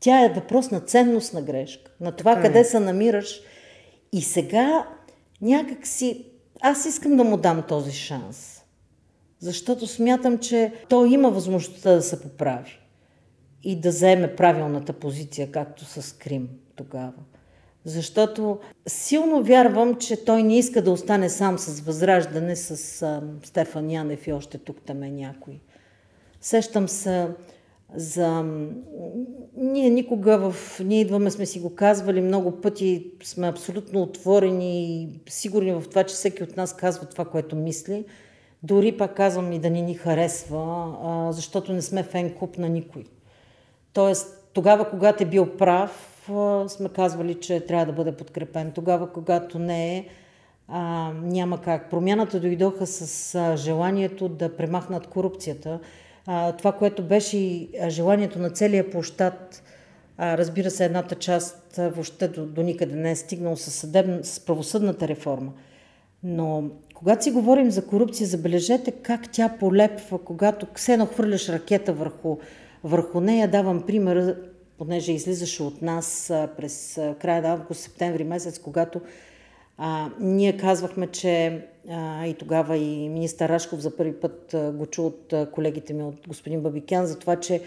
Тя 0.00 0.24
е 0.24 0.32
въпрос 0.32 0.70
на 0.70 0.80
ценностна 0.80 1.42
грешка, 1.42 1.90
на 2.00 2.12
това 2.12 2.34
така 2.34 2.46
къде 2.46 2.58
е. 2.58 2.64
се 2.64 2.80
намираш. 2.80 3.40
И 4.12 4.22
сега 4.22 4.86
някак 5.42 5.86
си, 5.86 6.26
аз 6.60 6.86
искам 6.86 7.16
да 7.16 7.24
му 7.24 7.36
дам 7.36 7.62
този 7.68 7.92
шанс. 7.92 8.62
Защото 9.40 9.86
смятам, 9.86 10.38
че 10.38 10.72
той 10.88 11.08
има 11.08 11.30
възможността 11.30 11.94
да 11.94 12.02
се 12.02 12.22
поправи 12.22 12.78
и 13.62 13.80
да 13.80 13.92
заеме 13.92 14.36
правилната 14.36 14.92
позиция, 14.92 15.52
както 15.52 15.84
с 15.84 16.16
Крим 16.18 16.48
тогава. 16.76 17.12
Защото 17.84 18.58
силно 18.86 19.42
вярвам, 19.42 19.94
че 19.94 20.24
той 20.24 20.42
не 20.42 20.58
иска 20.58 20.82
да 20.82 20.90
остане 20.90 21.28
сам 21.28 21.58
с 21.58 21.80
възраждане 21.80 22.56
с 22.56 23.02
а, 23.02 23.22
Стефан 23.44 23.90
Янев 23.90 24.26
и 24.26 24.32
още 24.32 24.58
тук 24.58 24.76
там 24.86 25.02
е 25.02 25.10
някой. 25.10 25.60
Сещам 26.40 26.88
се 26.88 27.28
за... 27.94 28.44
Ние 29.56 29.90
никога 29.90 30.50
в... 30.50 30.80
Ние 30.84 31.00
идваме, 31.00 31.30
сме 31.30 31.46
си 31.46 31.60
го 31.60 31.74
казвали 31.74 32.20
много 32.20 32.60
пъти, 32.60 33.06
сме 33.22 33.48
абсолютно 33.48 34.02
отворени 34.02 35.02
и 35.02 35.08
сигурни 35.28 35.72
в 35.72 35.84
това, 35.90 36.04
че 36.04 36.14
всеки 36.14 36.42
от 36.42 36.56
нас 36.56 36.76
казва 36.76 37.06
това, 37.06 37.24
което 37.24 37.56
мисли. 37.56 38.04
Дори 38.62 38.96
пак 38.96 39.16
казвам 39.16 39.52
и 39.52 39.58
да 39.58 39.70
ни 39.70 39.82
ни 39.82 39.94
харесва, 39.94 40.94
а, 41.02 41.32
защото 41.32 41.72
не 41.72 41.82
сме 41.82 42.02
фен 42.02 42.34
клуб 42.34 42.58
на 42.58 42.68
никой. 42.68 43.04
Тоест, 43.92 44.50
тогава, 44.52 44.90
когато 44.90 45.22
е 45.22 45.26
бил 45.26 45.56
прав, 45.56 46.09
сме 46.68 46.88
казвали, 46.88 47.34
че 47.34 47.60
трябва 47.60 47.86
да 47.86 47.92
бъде 47.92 48.12
подкрепен. 48.12 48.72
Тогава, 48.72 49.12
когато 49.12 49.58
не 49.58 49.96
е, 49.96 50.06
а, 50.68 51.12
няма 51.22 51.60
как. 51.60 51.90
Промяната 51.90 52.40
дойдоха 52.40 52.86
с 52.86 53.34
а, 53.34 53.56
желанието 53.56 54.28
да 54.28 54.56
премахнат 54.56 55.06
корупцията 55.06 55.80
а, 56.26 56.52
това, 56.52 56.72
което 56.72 57.02
беше 57.02 57.36
и 57.36 57.68
желанието 57.88 58.38
на 58.38 58.50
целия 58.50 58.90
площад, 58.90 59.62
а, 60.18 60.38
разбира 60.38 60.70
се, 60.70 60.84
едната 60.84 61.14
част 61.14 61.76
въобще 61.76 62.28
до, 62.28 62.46
до 62.46 62.62
никъде 62.62 62.96
не 62.96 63.10
е 63.10 63.16
стигнал 63.16 63.56
с, 63.56 63.70
съдебна, 63.70 64.24
с 64.24 64.40
правосъдната 64.40 65.08
реформа. 65.08 65.52
Но 66.22 66.64
когато 66.94 67.24
си 67.24 67.30
говорим 67.30 67.70
за 67.70 67.86
корупция, 67.86 68.26
забележете 68.26 68.90
как 68.90 69.32
тя 69.32 69.56
полепва, 69.60 70.18
когато 70.18 70.66
ксено 70.66 71.06
хвърляш 71.06 71.48
ракета 71.48 71.92
върху, 71.92 72.38
върху 72.84 73.20
нея. 73.20 73.48
Давам 73.48 73.82
пример, 73.82 74.36
понеже 74.80 75.12
излизаше 75.12 75.62
от 75.62 75.82
нас 75.82 76.32
през 76.56 77.00
края 77.20 77.42
на 77.42 77.48
август, 77.48 77.80
септември 77.80 78.24
месец, 78.24 78.58
когато 78.58 79.00
а, 79.78 80.10
ние 80.20 80.56
казвахме, 80.56 81.06
че 81.06 81.64
а, 81.90 82.26
и 82.26 82.34
тогава 82.34 82.76
и 82.76 83.08
министър 83.08 83.48
Рашков 83.48 83.80
за 83.80 83.96
първи 83.96 84.12
път 84.20 84.56
го 84.74 84.86
чу 84.86 85.06
от 85.06 85.34
колегите 85.52 85.92
ми, 85.92 86.02
от 86.02 86.28
господин 86.28 86.60
Бабикян, 86.60 87.06
за 87.06 87.18
това, 87.18 87.36
че 87.36 87.62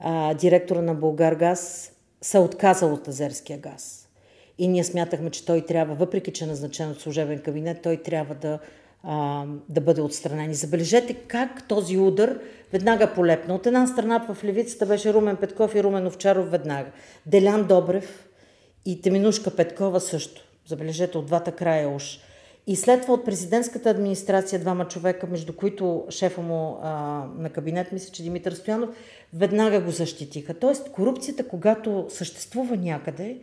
а, 0.00 0.34
директора 0.34 0.82
на 0.82 0.94
Българгаз 0.94 1.92
се 2.20 2.38
отказал 2.38 2.94
от 2.94 3.08
азерския 3.08 3.58
газ. 3.58 4.08
И 4.58 4.68
ние 4.68 4.84
смятахме, 4.84 5.30
че 5.30 5.46
той 5.46 5.60
трябва, 5.66 5.94
въпреки 5.94 6.32
че 6.32 6.44
е 6.44 6.46
назначен 6.46 6.90
от 6.90 7.00
служебен 7.00 7.38
кабинет, 7.38 7.82
той 7.82 7.96
трябва 7.96 8.34
да, 8.34 8.58
а, 9.04 9.44
да 9.68 9.80
бъде 9.80 10.00
отстранен. 10.00 10.50
И 10.50 10.54
забележете 10.54 11.14
как 11.14 11.68
този 11.68 11.98
удар 11.98 12.38
веднага 12.72 13.14
полепна. 13.14 13.54
От 13.54 13.66
една 13.66 13.86
страна 13.86 14.26
в 14.28 14.44
левицата 14.44 14.86
беше 14.86 15.14
Румен 15.14 15.36
Петков 15.36 15.74
и 15.74 15.82
Румен 15.82 16.06
Овчаров 16.06 16.50
веднага. 16.50 16.90
Делян 17.26 17.66
Добрев 17.66 18.28
и 18.86 19.00
Теминушка 19.00 19.56
Петкова 19.56 20.00
също. 20.00 20.42
Забележете, 20.66 21.18
от 21.18 21.26
двата 21.26 21.52
края 21.52 21.88
уж. 21.88 22.18
И 22.66 22.76
след 22.76 23.02
това 23.02 23.14
от 23.14 23.24
президентската 23.24 23.90
администрация 23.90 24.58
двама 24.58 24.88
човека, 24.88 25.26
между 25.26 25.52
които 25.52 26.04
шефа 26.10 26.40
му 26.40 26.78
а, 26.82 26.90
на 27.38 27.50
кабинет, 27.50 27.92
мисля, 27.92 28.12
че 28.12 28.22
Димитър 28.22 28.52
Стоянов, 28.52 28.90
веднага 29.34 29.80
го 29.80 29.90
защитиха. 29.90 30.54
Тоест, 30.54 30.90
корупцията, 30.90 31.48
когато 31.48 32.06
съществува 32.08 32.76
някъде, 32.76 33.38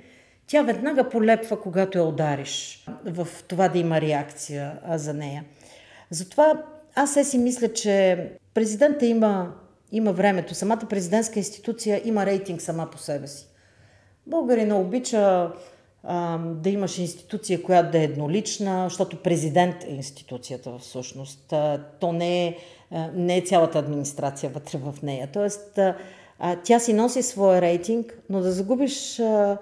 тя 0.51 0.61
веднага 0.61 1.09
полепва, 1.09 1.61
когато 1.61 1.97
я 1.97 2.03
удариш 2.03 2.85
в 3.05 3.27
това 3.47 3.69
да 3.69 3.79
има 3.79 4.01
реакция 4.01 4.79
за 4.89 5.13
нея. 5.13 5.43
Затова 6.09 6.63
аз 6.95 7.13
се 7.13 7.23
си 7.23 7.37
мисля, 7.37 7.73
че 7.73 8.27
президента 8.53 9.05
има, 9.05 9.53
има 9.91 10.13
времето. 10.13 10.55
Самата 10.55 10.81
президентска 10.89 11.39
институция 11.39 12.01
има 12.05 12.25
рейтинг 12.25 12.61
сама 12.61 12.89
по 12.91 12.97
себе 12.97 13.27
си. 13.27 13.47
Българина 14.27 14.77
обича 14.77 15.51
а, 16.03 16.37
да 16.37 16.69
имаш 16.69 16.97
институция, 16.97 17.63
която 17.63 17.91
да 17.91 17.99
е 17.99 18.03
еднолична, 18.03 18.85
защото 18.89 19.23
президент 19.23 19.83
е 19.83 19.91
институцията 19.91 20.77
всъщност. 20.79 21.53
А, 21.53 21.83
то 21.99 22.13
не 22.13 22.47
е, 22.47 22.57
не 23.13 23.37
е 23.37 23.41
цялата 23.41 23.79
администрация 23.79 24.49
вътре 24.49 24.77
в 24.77 24.95
нея. 25.03 25.29
Тоест, 25.33 25.77
а, 26.39 26.55
тя 26.63 26.79
си 26.79 26.93
носи 26.93 27.23
своя 27.23 27.61
рейтинг, 27.61 28.17
но 28.29 28.41
да 28.41 28.51
загубиш 28.51 29.19
а, 29.19 29.57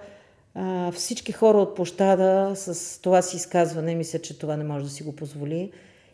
а, 0.54 0.92
всички 0.92 1.32
хора 1.32 1.58
от 1.58 1.76
площада 1.76 2.52
с 2.54 2.98
това 3.02 3.22
си 3.22 3.36
изказване, 3.36 3.94
мисля, 3.94 4.18
че 4.18 4.38
това 4.38 4.56
не 4.56 4.64
може 4.64 4.84
да 4.84 4.90
си 4.90 5.02
го 5.02 5.16
позволи. 5.16 5.70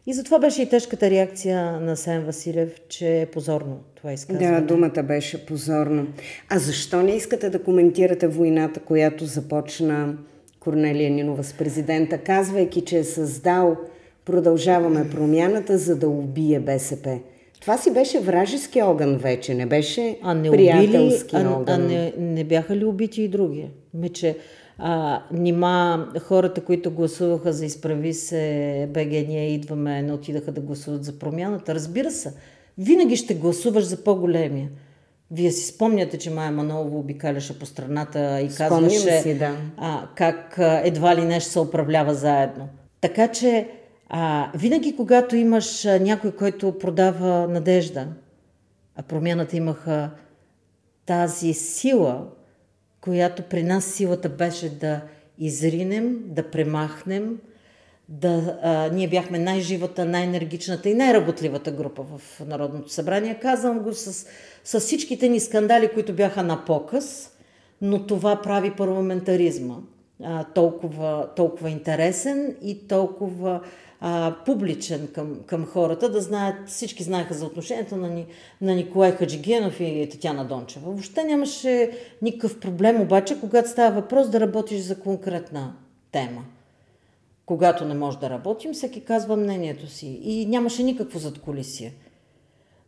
И 0.07 0.14
затова 0.14 0.38
беше 0.38 0.62
и 0.62 0.68
тежката 0.68 1.11
реакция 1.11 1.81
на 1.81 1.96
Сен 1.96 2.25
Василев, 2.25 2.81
че 2.88 3.20
е 3.20 3.27
позорно 3.27 3.79
това 3.94 4.12
изказване. 4.12 4.61
Да, 4.61 4.66
думата 4.66 5.03
беше 5.03 5.46
позорно. 5.46 6.07
А 6.49 6.59
защо 6.59 7.03
не 7.03 7.16
искате 7.16 7.51
да 7.51 7.62
коментирате 7.62 8.27
войната, 8.27 8.81
която 8.81 9.25
започна 9.25 10.14
Корнелия 10.61 11.11
Нинова 11.11 11.44
с 11.44 11.53
президента, 11.53 12.18
казвайки, 12.18 12.81
че 12.81 12.99
е 12.99 13.05
създал 13.05 13.77
Продължаваме 14.27 15.11
промяната, 15.11 15.79
за 15.79 15.96
да 15.96 16.09
убие 16.09 16.61
БСП? 16.61 17.18
Това 17.61 17.79
си 17.79 17.92
беше 17.92 18.20
вражески 18.20 18.83
огън 18.83 19.16
вече, 19.16 19.55
не 19.55 19.66
беше 19.66 20.18
а 20.22 20.35
не 20.35 20.51
приятелски 20.51 21.37
убили, 21.37 21.49
огън. 21.49 21.64
А, 21.68 21.75
а 21.75 21.79
не, 21.79 22.12
не 22.18 22.44
бяха 22.44 22.77
ли 22.77 22.85
убити 22.85 23.22
и 23.22 23.29
други? 23.29 23.68
Мече, 23.96 24.38
а, 24.78 25.22
нима 25.32 26.06
хората, 26.20 26.64
които 26.64 26.90
гласуваха 26.90 27.52
за 27.52 27.64
изправи 27.64 28.14
се, 28.14 28.88
БГ, 28.94 29.11
ние 29.11 29.54
идваме, 29.54 30.02
не 30.02 30.12
отидаха 30.12 30.52
да 30.52 30.61
гласуват 30.61 31.04
за 31.04 31.18
промяната. 31.18 31.74
Разбира 31.74 32.11
се, 32.11 32.35
винаги 32.78 33.16
ще 33.16 33.35
гласуваш 33.35 33.85
за 33.85 34.04
по-големия. 34.04 34.68
Вие 35.30 35.50
си 35.50 35.66
спомняте, 35.66 36.18
че 36.18 36.30
Майя 36.30 36.52
Манолова 36.52 36.98
обикаляше 36.98 37.59
по 37.59 37.66
страната 37.66 38.40
и 38.40 38.48
казваше 38.48 39.22
си, 39.22 39.38
да. 39.38 39.56
а, 39.76 40.09
как 40.14 40.59
а, 40.59 40.80
едва 40.85 41.16
ли 41.16 41.24
не 41.24 41.40
ще 41.40 41.50
се 41.50 41.61
управлява 41.61 42.14
заедно. 42.14 42.68
Така 43.00 43.28
че 43.28 43.68
а, 44.09 44.50
винаги, 44.54 44.96
когато 44.96 45.37
имаш 45.37 45.85
а, 45.85 46.00
някой, 46.00 46.30
който 46.30 46.78
продава 46.78 47.48
надежда, 47.48 48.06
а 48.96 49.02
промяната 49.02 49.56
имаха 49.56 50.11
тази 51.06 51.54
сила, 51.54 52.26
която 53.07 53.42
при 53.42 53.62
нас 53.62 53.85
силата 53.85 54.29
беше 54.29 54.79
да 54.79 55.01
изринем, 55.38 56.19
да 56.25 56.51
премахнем, 56.51 57.38
да, 58.09 58.59
а, 58.62 58.88
ние 58.92 59.09
бяхме 59.09 59.38
най-живата, 59.38 60.05
най-енергичната 60.05 60.88
и 60.88 60.95
най-работливата 60.95 61.71
група 61.71 62.03
в 62.03 62.40
Народното 62.47 62.92
събрание. 62.92 63.38
Казвам 63.42 63.79
го 63.79 63.92
с, 63.92 64.27
с 64.64 64.81
всичките 64.81 65.29
ни 65.29 65.40
скандали, 65.40 65.88
които 65.95 66.12
бяха 66.12 66.42
на 66.42 66.64
показ, 66.64 67.33
но 67.83 68.07
това 68.07 68.42
прави 68.42 68.71
парламентаризма 68.71 69.77
а, 70.25 70.45
толкова, 70.45 71.29
толкова 71.37 71.71
интересен 71.71 72.57
и 72.62 72.88
толкова 72.88 73.61
а, 74.09 74.35
публичен 74.45 75.09
към, 75.14 75.40
към 75.47 75.66
хората, 75.66 76.09
да 76.09 76.21
знаят, 76.21 76.69
всички 76.69 77.03
знаеха 77.03 77.35
за 77.35 77.47
отношението 77.47 77.97
на, 77.97 78.25
на 78.61 78.75
Николай 78.75 79.12
Хаджигенов 79.12 79.81
и 79.81 80.09
Татьяна 80.11 80.45
Дончева. 80.45 80.90
Въобще 80.90 81.25
нямаше 81.25 81.90
никакъв 82.23 82.61
проблем, 82.61 83.01
обаче, 83.01 83.40
когато 83.40 83.69
става 83.69 84.01
въпрос 84.01 84.31
да 84.31 84.40
работиш 84.40 84.81
за 84.81 85.01
конкретна 85.01 85.75
тема. 86.12 86.45
Когато 87.47 87.85
не 87.85 87.95
може 87.95 88.19
да 88.19 88.31
работим, 88.31 88.73
всеки 88.73 89.01
казва 89.01 89.37
мнението 89.37 89.87
си. 89.87 90.21
И 90.23 90.47
нямаше 90.47 90.83
никакво 90.83 91.19
задколисие. 91.19 91.95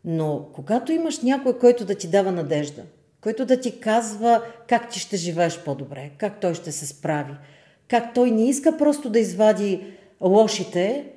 Но 0.05 0.47
когато 0.53 0.93
имаш 0.93 1.23
някой, 1.23 1.59
който 1.59 1.85
да 1.85 1.95
ти 1.95 2.09
дава 2.09 2.33
надежда, 2.33 2.83
който 3.21 3.45
да 3.45 3.61
ти 3.61 3.81
казва 3.81 4.43
как 4.69 4.91
ти 4.91 5.01
ще 5.01 5.17
живееш 5.17 5.59
по-добре, 5.65 6.11
как 6.19 6.41
той 6.41 6.55
ще 6.55 6.73
се 6.73 6.87
справи, 6.87 7.33
как 7.89 8.15
той 8.15 8.31
не 8.31 8.49
иска 8.49 8.77
просто 8.77 9.11
да 9.11 9.19
извади 9.19 9.98
лошите, 10.21 11.13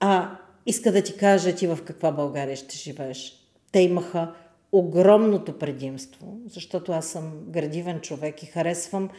а 0.00 0.38
иска 0.66 0.92
да 0.92 1.02
ти 1.02 1.16
каже 1.16 1.54
ти 1.54 1.66
в 1.66 1.78
каква 1.84 2.12
България 2.12 2.56
ще 2.56 2.76
живееш. 2.76 3.32
Те 3.72 3.80
имаха 3.80 4.34
огромното 4.72 5.58
предимство, 5.58 6.38
защото 6.46 6.92
аз 6.92 7.06
съм 7.06 7.32
градивен 7.48 8.00
човек 8.00 8.42
и 8.42 8.46
харесвам 8.46 9.10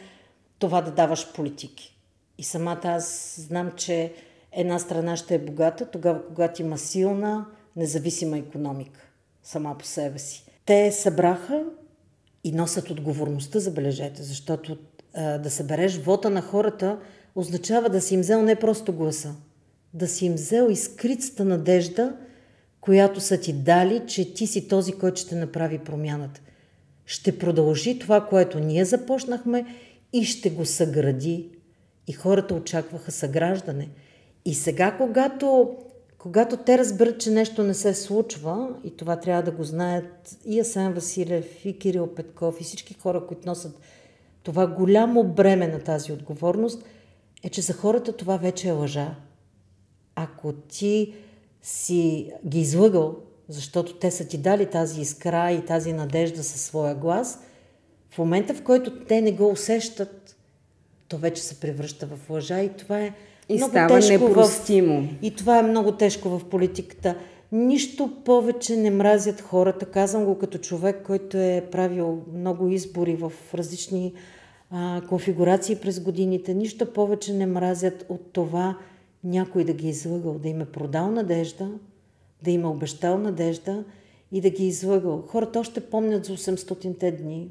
това 0.58 0.80
да 0.80 0.90
даваш 0.90 1.32
политики. 1.32 1.96
И 2.38 2.44
самата 2.44 2.80
аз 2.84 3.36
знам, 3.48 3.72
че 3.76 4.12
една 4.52 4.78
страна 4.78 5.16
ще 5.16 5.34
е 5.34 5.38
богата 5.38 5.90
тогава, 5.90 6.26
когато 6.26 6.62
има 6.62 6.78
силна, 6.78 7.46
независима 7.76 8.38
економика 8.38 9.00
сама 9.42 9.78
по 9.78 9.84
себе 9.84 10.18
си. 10.18 10.44
Те 10.66 10.92
събраха 10.92 11.64
и 12.44 12.52
носят 12.52 12.90
отговорността, 12.90 13.58
забележете, 13.58 14.22
защото 14.22 14.76
а, 15.14 15.38
да 15.38 15.50
събереш 15.50 15.98
вота 15.98 16.30
на 16.30 16.42
хората 16.42 16.98
означава 17.36 17.88
да 17.88 18.00
си 18.00 18.14
им 18.14 18.20
взел 18.20 18.42
не 18.42 18.56
просто 18.56 18.92
гласа, 18.92 19.34
да 19.94 20.08
си 20.08 20.26
им 20.26 20.34
взел 20.34 20.68
изкритата 20.70 21.44
надежда, 21.44 22.16
която 22.80 23.20
са 23.20 23.40
ти 23.40 23.52
дали, 23.52 24.02
че 24.06 24.34
ти 24.34 24.46
си 24.46 24.68
този, 24.68 24.92
който 24.92 25.20
ще 25.20 25.34
направи 25.34 25.78
промяната. 25.78 26.40
Ще 27.06 27.38
продължи 27.38 27.98
това, 27.98 28.26
което 28.26 28.58
ние 28.58 28.84
започнахме 28.84 29.66
и 30.12 30.24
ще 30.24 30.50
го 30.50 30.64
съгради. 30.64 31.50
И 32.06 32.12
хората 32.12 32.54
очакваха 32.54 33.12
съграждане. 33.12 33.88
И 34.44 34.54
сега, 34.54 34.96
когато, 34.96 35.76
когато 36.18 36.56
те 36.56 36.78
разберат, 36.78 37.20
че 37.20 37.30
нещо 37.30 37.62
не 37.62 37.74
се 37.74 37.94
случва, 37.94 38.68
и 38.84 38.96
това 38.96 39.20
трябва 39.20 39.42
да 39.42 39.50
го 39.50 39.64
знаят 39.64 40.38
и 40.44 40.60
Асен 40.60 40.92
Василев, 40.92 41.64
и 41.64 41.78
Кирил 41.78 42.14
Петков, 42.14 42.60
и 42.60 42.64
всички 42.64 42.94
хора, 42.94 43.26
които 43.26 43.48
носят 43.48 43.80
това 44.42 44.66
голямо 44.66 45.24
бреме 45.24 45.68
на 45.68 45.78
тази 45.78 46.12
отговорност, 46.12 46.84
е, 47.42 47.48
че 47.48 47.62
за 47.62 47.72
хората 47.72 48.12
това 48.12 48.36
вече 48.36 48.68
е 48.68 48.72
лъжа. 48.72 49.14
Ако 50.14 50.52
ти 50.52 51.14
си 51.62 52.30
ги 52.46 52.60
излъгал, 52.60 53.16
защото 53.48 53.94
те 53.94 54.10
са 54.10 54.28
ти 54.28 54.38
дали 54.38 54.66
тази 54.66 55.00
искра 55.00 55.52
и 55.52 55.64
тази 55.64 55.92
надежда 55.92 56.44
със 56.44 56.60
своя 56.60 56.94
глас, 56.94 57.38
в 58.10 58.18
момента, 58.18 58.54
в 58.54 58.62
който 58.62 59.04
те 59.04 59.20
не 59.20 59.32
го 59.32 59.48
усещат, 59.48 60.36
то 61.08 61.18
вече 61.18 61.42
се 61.42 61.60
превръща 61.60 62.06
в 62.06 62.30
лъжа 62.30 62.60
и 62.60 62.68
това 62.68 63.00
е 63.00 63.12
И 63.48 63.56
много 63.56 63.70
става 63.70 64.00
тежко 64.00 64.12
непростимо. 64.12 65.02
В... 65.02 65.08
И 65.22 65.34
това 65.34 65.58
е 65.58 65.62
много 65.62 65.92
тежко 65.92 66.28
в 66.28 66.44
политиката. 66.44 67.16
Нищо 67.52 68.10
повече 68.24 68.76
не 68.76 68.90
мразят 68.90 69.40
хората. 69.40 69.86
Казвам 69.86 70.24
го 70.24 70.38
като 70.38 70.58
човек, 70.58 71.02
който 71.06 71.36
е 71.36 71.68
правил 71.72 72.22
много 72.34 72.68
избори 72.68 73.16
в 73.16 73.32
различни 73.54 74.12
а, 74.70 75.02
конфигурации 75.08 75.76
през 75.76 76.00
годините. 76.00 76.54
Нищо 76.54 76.92
повече 76.92 77.32
не 77.32 77.46
мразят 77.46 78.06
от 78.08 78.32
това 78.32 78.78
някой 79.24 79.64
да 79.64 79.72
ги 79.72 79.86
е 79.86 79.90
излъгал, 79.90 80.38
да 80.38 80.48
им 80.48 80.60
е 80.60 80.66
продал 80.66 81.10
надежда, 81.10 81.70
да 82.42 82.50
им 82.50 82.64
е 82.64 82.66
обещал 82.66 83.18
надежда 83.18 83.84
и 84.32 84.40
да 84.40 84.50
ги 84.50 84.64
е 84.64 84.66
излъгал. 84.66 85.24
Хората 85.28 85.60
още 85.60 85.80
помнят 85.80 86.24
за 86.24 86.36
800-те 86.36 87.12
дни. 87.12 87.50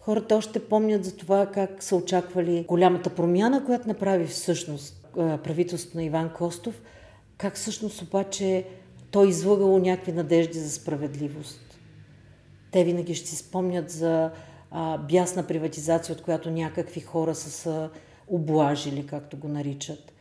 Хората 0.00 0.36
още 0.36 0.64
помнят 0.64 1.04
за 1.04 1.16
това 1.16 1.46
как 1.46 1.82
са 1.82 1.96
очаквали 1.96 2.64
голямата 2.68 3.10
промяна, 3.10 3.64
която 3.64 3.88
направи 3.88 4.26
всъщност 4.26 5.08
правителството 5.14 5.96
на 5.96 6.04
Иван 6.04 6.32
Костов, 6.32 6.82
как 7.36 7.56
всъщност 7.56 8.02
обаче 8.02 8.64
той 9.10 9.28
излъгало 9.28 9.78
някакви 9.78 10.12
надежди 10.12 10.58
за 10.58 10.70
справедливост. 10.70 11.60
Те 12.70 12.84
винаги 12.84 13.14
ще 13.14 13.28
си 13.28 13.36
спомнят 13.36 13.90
за 13.90 14.30
а, 14.70 14.98
бясна 14.98 15.46
приватизация, 15.46 16.12
от 16.12 16.22
която 16.22 16.50
някакви 16.50 17.00
хора 17.00 17.34
са 17.34 17.50
се 17.50 17.88
облажили, 18.28 19.06
както 19.06 19.36
го 19.36 19.48
наричат. 19.48 20.12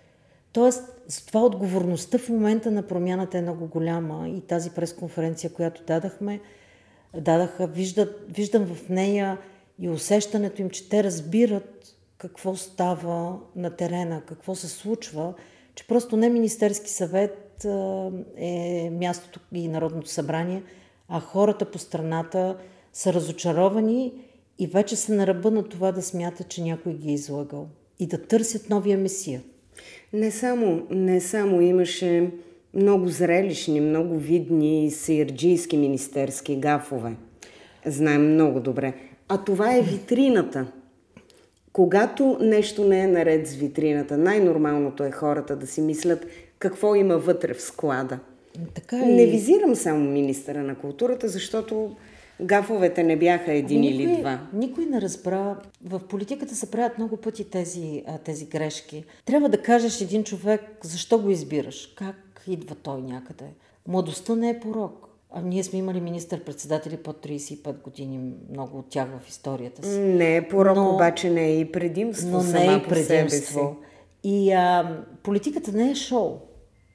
Тоест, 0.54 0.84
с 1.08 1.26
това 1.26 1.46
отговорността 1.46 2.18
в 2.18 2.30
момента 2.30 2.72
на 2.72 2.84
промяната 2.84 3.38
е 3.38 3.42
много 3.42 3.68
голяма 3.68 4.30
и 4.30 4.42
тази 4.42 4.70
пресконференция, 4.70 5.54
която 5.54 5.84
дадахме, 5.88 6.40
дадаха, 7.18 7.68
виждат, 7.68 8.26
виждам 8.30 8.66
в 8.66 8.90
нея 8.90 9.38
и 9.80 9.90
усещането 9.90 10.62
им, 10.62 10.70
че 10.70 10.90
те 10.90 11.04
разбират 11.04 11.96
какво 12.18 12.56
става 12.56 13.40
на 13.56 13.70
терена, 13.70 14.22
какво 14.26 14.56
се 14.56 14.68
случва, 14.68 15.34
че 15.76 15.88
просто 15.88 16.18
не 16.18 16.30
Министерски 16.30 16.92
съвет 16.92 17.66
е 18.38 18.90
мястото 18.94 19.40
и 19.54 19.68
Народното 19.68 20.10
събрание, 20.10 20.64
а 21.08 21.20
хората 21.20 21.72
по 21.72 21.80
страната 21.80 22.58
са 22.94 23.14
разочаровани 23.14 24.14
и 24.60 24.68
вече 24.68 24.96
са 24.96 25.14
на 25.14 25.28
ръба 25.28 25.52
на 25.52 25.64
това 25.64 25.92
да 25.92 26.02
смятат, 26.02 26.50
че 26.50 26.64
някой 26.64 26.94
ги 26.94 27.10
е 27.10 27.14
излагал 27.14 27.68
и 28.00 28.08
да 28.08 28.22
търсят 28.22 28.70
новия 28.70 28.98
месия. 28.98 29.42
Не 30.14 30.32
само, 30.32 30.88
не 30.90 31.22
само 31.22 31.62
имаше 31.62 32.32
много 32.74 33.08
зрелищни, 33.08 33.82
много 33.82 34.18
видни 34.18 34.92
саирджийски 34.92 35.78
министерски 35.78 36.56
гафове. 36.56 37.16
Знаем 37.86 38.34
много 38.34 38.60
добре. 38.60 38.94
А 39.28 39.44
това 39.44 39.76
е 39.76 39.82
витрината. 39.82 40.72
Когато 41.74 42.38
нещо 42.42 42.84
не 42.84 43.00
е 43.00 43.08
наред 43.08 43.48
с 43.48 43.56
витрината, 43.56 44.18
най-нормалното 44.18 45.04
е 45.04 45.12
хората 45.12 45.56
да 45.56 45.68
си 45.68 45.82
мислят 45.82 46.26
какво 46.60 46.96
има 46.96 47.18
вътре 47.18 47.54
в 47.54 47.62
склада. 47.62 48.20
Така 48.74 49.00
и... 49.00 49.14
Не 49.14 49.26
визирам 49.26 49.76
само 49.76 50.12
министъра 50.12 50.64
на 50.64 50.76
културата, 50.76 51.28
защото 51.28 51.96
гафовете 52.42 53.04
не 53.04 53.16
бяха 53.16 53.52
един 53.52 53.82
никой, 53.82 54.04
или 54.04 54.18
два. 54.18 54.40
Никой 54.54 54.86
не 54.86 55.02
разбра. 55.02 55.56
В 55.86 56.00
политиката 56.00 56.56
се 56.56 56.72
правят 56.72 56.98
много 56.98 57.18
пъти 57.18 57.44
тези, 57.44 58.04
тези 58.26 58.46
грешки. 58.46 59.04
Трябва 59.26 59.50
да 59.50 59.62
кажеш 59.62 60.02
един 60.02 60.24
човек 60.24 60.62
защо 60.84 61.20
го 61.20 61.30
избираш, 61.30 61.94
как 61.96 62.42
идва 62.48 62.76
той 62.76 63.02
някъде. 63.02 63.46
Младостта 63.88 64.36
не 64.36 64.50
е 64.50 64.60
порок. 64.60 65.06
А 65.32 65.42
ние 65.42 65.64
сме 65.64 65.80
имали 65.80 66.02
министър-председатели 66.02 66.98
под 66.98 67.26
35 67.26 67.82
години, 67.84 68.34
много 68.52 68.78
от 68.78 68.90
тях 68.90 69.08
в 69.20 69.30
историята 69.30 69.88
си. 69.88 70.00
Не 70.00 70.36
е 70.36 70.48
порок, 70.48 70.76
но, 70.76 70.90
обаче 70.90 71.30
не 71.30 71.46
е 71.46 71.60
и 71.60 71.72
предимство 71.72 72.30
но 72.30 72.44
не 72.44 72.76
е 72.76 72.84
по 72.84 72.90
предимство. 72.90 73.76
И 74.24 74.52
а, 74.52 74.98
политиката 75.24 75.72
не 75.72 75.92
е 75.92 75.96
шоу. 75.96 76.38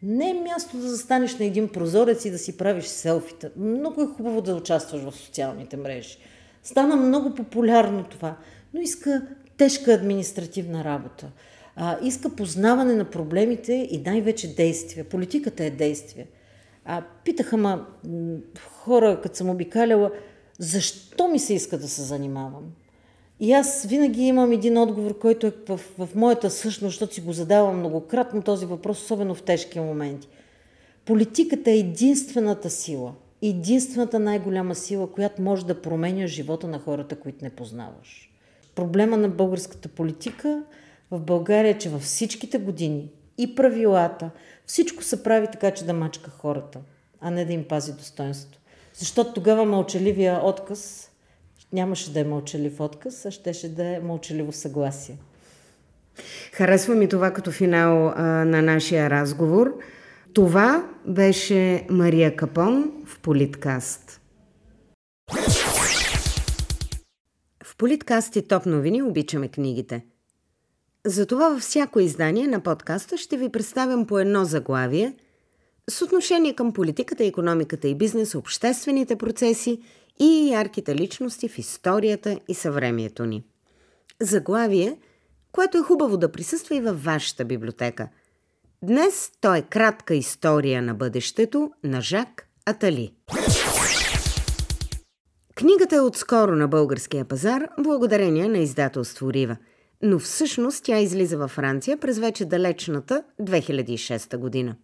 Не 0.06 0.30
е 0.30 0.34
място 0.34 0.76
да 0.76 0.88
застанеш 0.88 1.38
на 1.38 1.44
един 1.44 1.68
прозорец 1.68 2.24
и 2.24 2.30
да 2.30 2.38
си 2.38 2.56
правиш 2.56 2.84
селфита. 2.84 3.50
Много 3.56 4.02
е 4.02 4.06
хубаво 4.06 4.42
да 4.42 4.54
участваш 4.54 5.02
в 5.02 5.16
социалните 5.16 5.76
мрежи. 5.76 6.18
Стана 6.62 6.96
много 6.96 7.34
популярно 7.34 8.04
това, 8.04 8.36
но 8.74 8.80
иска 8.80 9.26
тежка 9.56 9.92
административна 9.92 10.84
работа. 10.84 11.30
А, 11.76 11.98
иска 12.02 12.30
познаване 12.30 12.94
на 12.94 13.04
проблемите 13.04 13.88
и 13.90 14.02
най-вече 14.06 14.54
действия. 14.54 15.04
Политиката 15.04 15.64
е 15.64 15.70
действие. 15.70 16.26
А 16.84 17.02
питаха 17.24 17.56
ма 17.56 17.86
хора, 18.70 19.20
като 19.22 19.36
съм 19.36 19.50
обикаляла, 19.50 20.10
защо 20.58 21.28
ми 21.28 21.38
се 21.38 21.54
иска 21.54 21.78
да 21.78 21.88
се 21.88 22.02
занимавам? 22.02 22.64
И 23.40 23.52
аз 23.52 23.86
винаги 23.86 24.22
имам 24.22 24.52
един 24.52 24.78
отговор, 24.78 25.18
който 25.18 25.46
е 25.46 25.52
в, 25.68 25.80
в 25.98 26.08
моята 26.14 26.50
същност, 26.50 26.92
защото 26.92 27.14
си 27.14 27.20
го 27.20 27.32
задавам 27.32 27.78
многократно 27.78 28.42
този 28.42 28.66
въпрос, 28.66 29.02
особено 29.02 29.34
в 29.34 29.42
тежки 29.42 29.80
моменти. 29.80 30.28
Политиката 31.04 31.70
е 31.70 31.78
единствената 31.78 32.70
сила, 32.70 33.12
единствената 33.42 34.18
най-голяма 34.18 34.74
сила, 34.74 35.12
която 35.12 35.42
може 35.42 35.66
да 35.66 35.82
променя 35.82 36.26
живота 36.26 36.66
на 36.66 36.78
хората, 36.78 37.16
които 37.16 37.44
не 37.44 37.50
познаваш. 37.50 38.30
Проблема 38.74 39.16
на 39.16 39.28
българската 39.28 39.88
политика 39.88 40.62
в 41.10 41.20
България 41.20 41.70
е, 41.70 41.78
че 41.78 41.88
във 41.88 42.02
всичките 42.02 42.58
години 42.58 43.10
и 43.38 43.54
правилата, 43.54 44.30
всичко 44.66 45.02
се 45.02 45.22
прави 45.22 45.46
така, 45.52 45.70
че 45.70 45.84
да 45.84 45.92
мачка 45.92 46.30
хората, 46.30 46.80
а 47.20 47.30
не 47.30 47.44
да 47.44 47.52
им 47.52 47.64
пази 47.64 47.92
достоинство. 47.92 48.60
Защото 48.94 49.32
тогава 49.32 49.64
мълчаливия 49.64 50.40
отказ 50.44 51.10
нямаше 51.74 52.12
да 52.12 52.20
е 52.20 52.24
мълчалив 52.24 52.80
отказ, 52.80 53.26
а 53.26 53.30
щеше 53.30 53.74
да 53.74 53.84
е 53.84 54.00
мълчаливо 54.00 54.52
съгласие. 54.52 55.16
Харесва 56.52 56.94
ми 56.94 57.08
това 57.08 57.30
като 57.30 57.50
финал 57.50 58.08
а, 58.08 58.22
на 58.24 58.62
нашия 58.62 59.10
разговор. 59.10 59.78
Това 60.34 60.88
беше 61.06 61.86
Мария 61.90 62.36
Капон 62.36 62.92
в 63.06 63.20
Политкаст. 63.20 64.20
В 67.64 67.76
Политкаст 67.78 68.36
и 68.36 68.48
Топ 68.48 68.66
новини 68.66 69.02
обичаме 69.02 69.48
книгите. 69.48 70.04
Затова 71.06 71.48
във 71.48 71.60
всяко 71.60 72.00
издание 72.00 72.46
на 72.46 72.60
подкаста 72.60 73.16
ще 73.16 73.36
ви 73.36 73.48
представям 73.48 74.06
по 74.06 74.18
едно 74.18 74.44
заглавие 74.44 75.14
с 75.90 76.02
отношение 76.02 76.54
към 76.54 76.72
политиката, 76.72 77.24
економиката 77.24 77.88
и 77.88 77.94
бизнес, 77.94 78.34
обществените 78.34 79.16
процеси 79.16 79.80
и 80.20 80.48
ярките 80.50 80.94
личности 80.94 81.48
в 81.48 81.58
историята 81.58 82.40
и 82.48 82.54
съвремието 82.54 83.26
ни. 83.26 83.44
Заглавие, 84.20 84.98
което 85.52 85.78
е 85.78 85.82
хубаво 85.82 86.16
да 86.16 86.32
присъства 86.32 86.76
и 86.76 86.80
във 86.80 87.04
вашата 87.04 87.44
библиотека. 87.44 88.08
Днес 88.82 89.32
то 89.40 89.54
е 89.54 89.62
кратка 89.62 90.14
история 90.14 90.82
на 90.82 90.94
бъдещето 90.94 91.70
на 91.84 92.00
Жак 92.00 92.48
Атали. 92.66 93.12
Книгата 95.54 95.96
е 95.96 96.00
отскоро 96.00 96.56
на 96.56 96.68
българския 96.68 97.24
пазар, 97.24 97.68
благодарение 97.78 98.48
на 98.48 98.58
издателство 98.58 99.32
Рива, 99.32 99.56
но 100.02 100.18
всъщност 100.18 100.84
тя 100.84 100.98
излиза 100.98 101.38
във 101.38 101.50
Франция 101.50 101.96
през 101.96 102.18
вече 102.18 102.44
далечната 102.44 103.22
2006 103.42 104.36
година. 104.36 104.76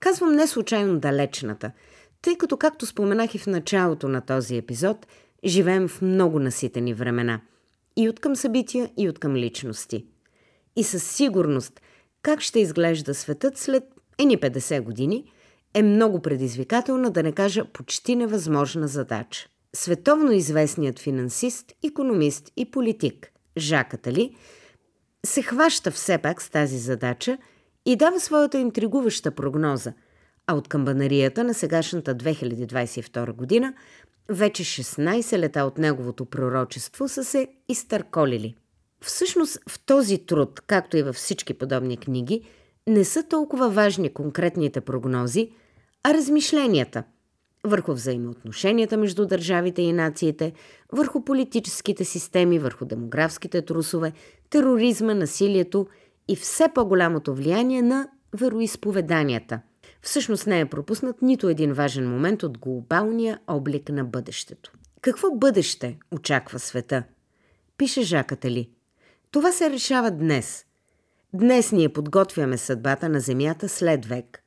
Казвам 0.00 0.32
не 0.32 0.46
случайно 0.46 0.98
далечната– 0.98 1.72
тъй 2.22 2.36
като, 2.36 2.56
както 2.56 2.86
споменах 2.86 3.34
и 3.34 3.38
в 3.38 3.46
началото 3.46 4.08
на 4.08 4.20
този 4.20 4.56
епизод, 4.56 5.06
живеем 5.44 5.88
в 5.88 6.02
много 6.02 6.38
наситени 6.38 6.94
времена. 6.94 7.40
И 7.96 8.08
от 8.08 8.20
към 8.20 8.36
събития, 8.36 8.90
и 8.96 9.08
от 9.08 9.18
към 9.18 9.36
личности. 9.36 10.06
И 10.76 10.84
със 10.84 11.02
сигурност, 11.02 11.80
как 12.22 12.40
ще 12.40 12.60
изглежда 12.60 13.14
светът 13.14 13.58
след 13.58 13.84
ени 14.18 14.38
50 14.38 14.80
години, 14.80 15.32
е 15.74 15.82
много 15.82 16.22
предизвикателна, 16.22 17.10
да 17.10 17.22
не 17.22 17.32
кажа 17.32 17.64
почти 17.64 18.16
невъзможна 18.16 18.88
задача. 18.88 19.48
Световно 19.74 20.32
известният 20.32 20.98
финансист, 20.98 21.72
економист 21.84 22.52
и 22.56 22.70
политик 22.70 23.32
Жак 23.58 23.94
Атали 23.94 24.36
се 25.26 25.42
хваща 25.42 25.90
все 25.90 26.18
пак 26.18 26.42
с 26.42 26.50
тази 26.50 26.78
задача 26.78 27.38
и 27.86 27.96
дава 27.96 28.20
своята 28.20 28.58
интригуваща 28.58 29.30
прогноза– 29.30 29.92
а 30.46 30.54
от 30.54 30.68
камбанарията 30.68 31.44
на 31.44 31.54
сегашната 31.54 32.14
2022 32.14 33.32
година 33.32 33.74
вече 34.28 34.64
16 34.64 35.38
лета 35.38 35.64
от 35.64 35.78
неговото 35.78 36.24
пророчество 36.24 37.08
са 37.08 37.24
се 37.24 37.48
изтърколили. 37.68 38.54
Всъщност 39.04 39.58
в 39.68 39.84
този 39.86 40.18
труд, 40.18 40.60
както 40.66 40.96
и 40.96 41.02
във 41.02 41.16
всички 41.16 41.54
подобни 41.54 41.96
книги, 41.96 42.42
не 42.86 43.04
са 43.04 43.22
толкова 43.28 43.70
важни 43.70 44.12
конкретните 44.12 44.80
прогнози, 44.80 45.50
а 46.04 46.14
размишленията 46.14 47.04
върху 47.64 47.92
взаимоотношенията 47.92 48.96
между 48.96 49.26
държавите 49.26 49.82
и 49.82 49.92
нациите, 49.92 50.52
върху 50.92 51.24
политическите 51.24 52.04
системи, 52.04 52.58
върху 52.58 52.84
демографските 52.84 53.62
трусове, 53.62 54.12
тероризма, 54.50 55.14
насилието 55.14 55.86
и 56.28 56.36
все 56.36 56.68
по-голямото 56.74 57.34
влияние 57.34 57.82
на 57.82 58.08
вероисповеданията– 58.32 59.60
Всъщност 60.02 60.46
не 60.46 60.60
е 60.60 60.66
пропуснат 60.66 61.22
нито 61.22 61.48
един 61.48 61.72
важен 61.72 62.10
момент 62.10 62.42
от 62.42 62.58
глобалния 62.58 63.40
облик 63.46 63.88
на 63.88 64.04
бъдещето. 64.04 64.72
Какво 65.00 65.30
бъдеще 65.30 65.98
очаква 66.10 66.58
света? 66.58 67.02
Пише 67.78 68.02
Жаката 68.02 68.50
ли. 68.50 68.70
Това 69.30 69.52
се 69.52 69.70
решава 69.70 70.10
днес. 70.10 70.64
Днес 71.34 71.72
ние 71.72 71.88
подготвяме 71.88 72.58
съдбата 72.58 73.08
на 73.08 73.20
Земята 73.20 73.68
след 73.68 74.06
век. 74.06 74.42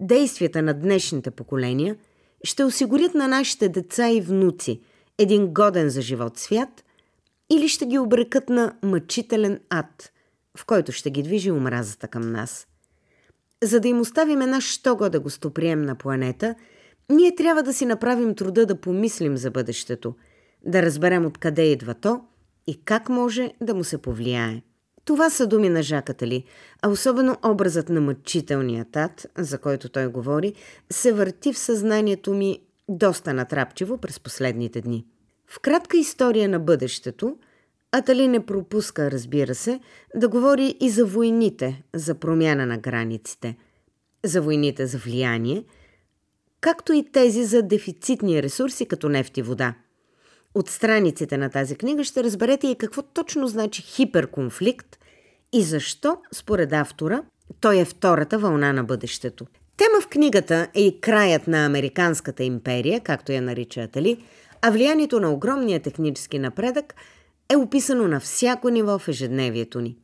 Действията 0.00 0.62
на 0.62 0.74
днешните 0.74 1.30
поколения 1.30 1.96
ще 2.44 2.64
осигурят 2.64 3.14
на 3.14 3.28
нашите 3.28 3.68
деца 3.68 4.10
и 4.10 4.20
внуци 4.20 4.80
един 5.18 5.54
годен 5.54 5.90
за 5.90 6.02
живот 6.02 6.38
свят 6.38 6.84
или 7.50 7.68
ще 7.68 7.86
ги 7.86 7.98
обрекат 7.98 8.48
на 8.48 8.76
мъчителен 8.82 9.60
ад, 9.70 10.12
в 10.58 10.66
който 10.66 10.92
ще 10.92 11.10
ги 11.10 11.22
движи 11.22 11.50
омразата 11.50 12.08
към 12.08 12.32
нас– 12.32 12.66
за 13.62 13.80
да 13.80 13.88
им 13.88 14.00
оставим 14.00 14.42
една 14.42 14.60
що 14.60 14.94
да 14.96 15.20
гостоприемна 15.20 15.94
планета, 15.94 16.54
ние 17.10 17.34
трябва 17.34 17.62
да 17.62 17.72
си 17.72 17.86
направим 17.86 18.34
труда 18.34 18.66
да 18.66 18.80
помислим 18.80 19.36
за 19.36 19.50
бъдещето, 19.50 20.14
да 20.64 20.82
разберем 20.82 21.26
откъде 21.26 21.62
идва 21.62 21.94
то 21.94 22.20
и 22.66 22.84
как 22.84 23.08
може 23.08 23.52
да 23.60 23.74
му 23.74 23.84
се 23.84 23.98
повлияе. 23.98 24.62
Това 25.04 25.30
са 25.30 25.46
думи 25.46 25.68
на 25.68 25.82
Жаката 25.82 26.26
ли, 26.26 26.44
а 26.82 26.88
особено 26.88 27.36
образът 27.44 27.88
на 27.88 28.00
мъчителния 28.00 28.86
тат, 28.92 29.26
за 29.38 29.58
който 29.58 29.88
той 29.88 30.06
говори, 30.06 30.54
се 30.90 31.12
върти 31.12 31.52
в 31.52 31.58
съзнанието 31.58 32.34
ми 32.34 32.58
доста 32.88 33.34
натрапчиво 33.34 33.98
през 33.98 34.20
последните 34.20 34.80
дни. 34.80 35.06
В 35.46 35.60
кратка 35.60 35.96
история 35.96 36.48
на 36.48 36.58
бъдещето– 36.60 37.36
Атали 37.92 38.28
не 38.28 38.46
пропуска, 38.46 39.10
разбира 39.10 39.54
се, 39.54 39.80
да 40.14 40.28
говори 40.28 40.76
и 40.80 40.90
за 40.90 41.06
войните, 41.06 41.82
за 41.94 42.14
промяна 42.14 42.66
на 42.66 42.78
границите, 42.78 43.56
за 44.24 44.42
войните 44.42 44.86
за 44.86 44.98
влияние, 44.98 45.64
както 46.60 46.92
и 46.92 47.12
тези 47.12 47.44
за 47.44 47.62
дефицитни 47.62 48.42
ресурси 48.42 48.86
като 48.86 49.08
нефт 49.08 49.36
и 49.36 49.42
вода. 49.42 49.74
От 50.54 50.68
страниците 50.68 51.38
на 51.38 51.50
тази 51.50 51.76
книга 51.76 52.04
ще 52.04 52.24
разберете 52.24 52.66
и 52.66 52.74
какво 52.74 53.02
точно 53.02 53.46
значи 53.46 53.82
хиперконфликт 53.82 54.98
и 55.52 55.62
защо, 55.62 56.16
според 56.32 56.72
автора, 56.72 57.22
той 57.60 57.78
е 57.78 57.84
втората 57.84 58.38
вълна 58.38 58.72
на 58.72 58.84
бъдещето. 58.84 59.46
Тема 59.76 60.00
в 60.00 60.08
книгата 60.08 60.68
е 60.74 60.82
и 60.82 61.00
краят 61.00 61.46
на 61.46 61.66
Американската 61.66 62.44
империя, 62.44 63.00
както 63.00 63.32
я 63.32 63.42
нарича 63.42 63.80
Атали, 63.80 64.24
а 64.62 64.70
влиянието 64.70 65.20
на 65.20 65.32
огромния 65.32 65.80
технически 65.80 66.38
напредък– 66.38 66.94
е 67.48 67.56
описано 67.56 68.08
на 68.08 68.20
всяко 68.20 68.68
ниво 68.68 68.98
в 68.98 69.08
ежедневието 69.08 69.80
ни. 69.80 69.96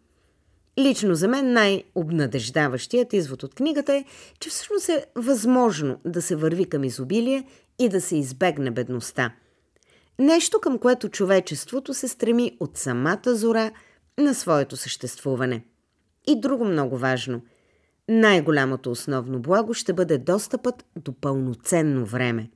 Лично 0.79 1.15
за 1.15 1.29
мен 1.29 1.53
най-обнадеждаващият 1.53 3.13
извод 3.13 3.43
от 3.43 3.55
книгата 3.55 3.95
е, 3.95 4.05
че 4.41 4.51
всъщност 4.51 4.89
е 4.89 5.07
възможно 5.15 6.01
да 6.05 6.23
се 6.23 6.37
върви 6.37 6.65
към 6.65 6.85
изобилие 6.85 7.47
и 7.79 7.89
да 7.89 8.01
се 8.01 8.17
избегне 8.17 8.71
бедността. 8.71 9.35
Нещо 10.19 10.61
към 10.61 10.79
което 10.79 11.09
човечеството 11.09 11.95
се 11.95 12.09
стреми 12.09 12.57
от 12.61 12.77
самата 12.77 13.35
зора 13.35 13.71
на 14.19 14.35
своето 14.35 14.77
съществуване. 14.77 15.65
И 16.27 16.41
друго 16.41 16.65
много 16.65 16.99
важно– 16.99 17.43
най-голямото 18.09 18.91
основно 18.91 19.39
благо 19.39 19.75
ще 19.75 19.93
бъде 19.93 20.19
достъпът 20.19 20.85
до 20.97 21.13
пълноценно 21.13 22.07
време. 22.07 22.51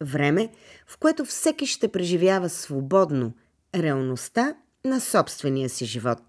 Време, 0.00 0.50
в 0.86 0.98
което 0.98 1.24
всеки 1.24 1.66
ще 1.66 1.88
преживява 1.88 2.48
свободно– 2.48 3.32
реалността 3.74 4.54
на 4.84 5.00
собствения 5.00 5.68
си 5.68 5.84
живот. 5.84 6.22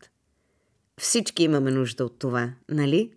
Всички 0.99 1.43
имаме 1.43 1.72
нужда 1.72 2.05
от 2.05 2.20
това, 2.20 2.49
нали? 2.70 3.11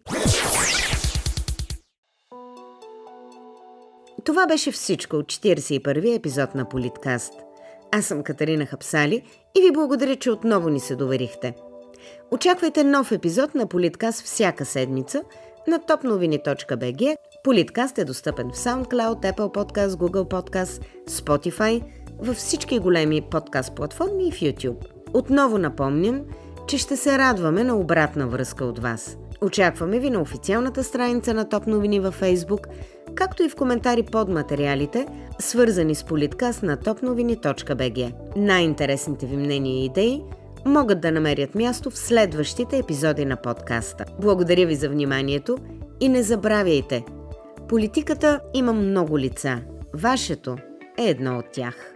Това 4.24 4.46
беше 4.46 4.72
всичко 4.72 5.16
от 5.16 5.26
41-и 5.26 6.14
епизод 6.14 6.54
на 6.54 6.68
Политкаст. 6.68 7.32
Аз 7.92 8.06
съм 8.06 8.22
Катерина 8.22 8.66
Хапсали 8.66 9.22
и 9.58 9.60
ви 9.60 9.72
благодаря, 9.72 10.16
че 10.16 10.30
отново 10.30 10.68
ни 10.68 10.80
се 10.80 10.96
доверихте. 10.96 11.54
Очаквайте 12.30 12.84
нов 12.84 13.12
епизод 13.12 13.54
на 13.54 13.66
Политкаст 13.66 14.24
всяка 14.24 14.64
седмица 14.64 15.22
на 15.68 15.78
topnovini.bg. 15.78 17.16
Политкаст 17.44 17.98
е 17.98 18.04
достъпен 18.04 18.50
в 18.50 18.56
SoundCloud, 18.56 19.32
Apple 19.32 19.54
Podcast, 19.54 19.88
Google 19.88 20.28
Podcast, 20.28 20.84
Spotify– 21.08 21.82
във 22.18 22.36
всички 22.36 22.78
големи 22.78 23.20
подкаст 23.20 23.74
платформи 23.74 24.28
и 24.28 24.32
в 24.32 24.40
YouTube. 24.40 24.84
Отново 25.12 25.58
напомням, 25.58 26.22
че 26.68 26.78
ще 26.78 26.96
се 26.96 27.18
радваме 27.18 27.64
на 27.64 27.76
обратна 27.76 28.26
връзка 28.26 28.64
от 28.64 28.78
вас. 28.78 29.16
Очакваме 29.42 29.98
ви 29.98 30.10
на 30.10 30.20
официалната 30.20 30.84
страница 30.84 31.34
на 31.34 31.48
Топ 31.48 31.66
новини 31.66 32.00
във 32.00 32.20
Facebook, 32.20 32.66
както 33.14 33.42
и 33.42 33.48
в 33.48 33.56
коментари 33.56 34.02
под 34.02 34.28
материалите, 34.28 35.06
свързани 35.38 35.94
с 35.94 36.04
политкаст 36.04 36.62
на 36.62 36.76
topnovini.bg. 36.76 38.12
Най-интересните 38.36 39.26
ви 39.26 39.36
мнения 39.36 39.82
и 39.82 39.84
идеи 39.84 40.22
могат 40.66 41.00
да 41.00 41.12
намерят 41.12 41.54
място 41.54 41.90
в 41.90 41.98
следващите 41.98 42.78
епизоди 42.78 43.24
на 43.24 43.36
подкаста. 43.36 44.04
Благодаря 44.20 44.66
ви 44.66 44.74
за 44.74 44.88
вниманието 44.88 45.58
и 46.00 46.08
не 46.08 46.22
забравяйте, 46.22 47.04
политиката 47.68 48.40
има 48.54 48.72
много 48.72 49.18
лица. 49.18 49.58
Вашето 49.94 50.56
е 50.98 51.04
едно 51.04 51.38
от 51.38 51.46
тях. 51.52 51.91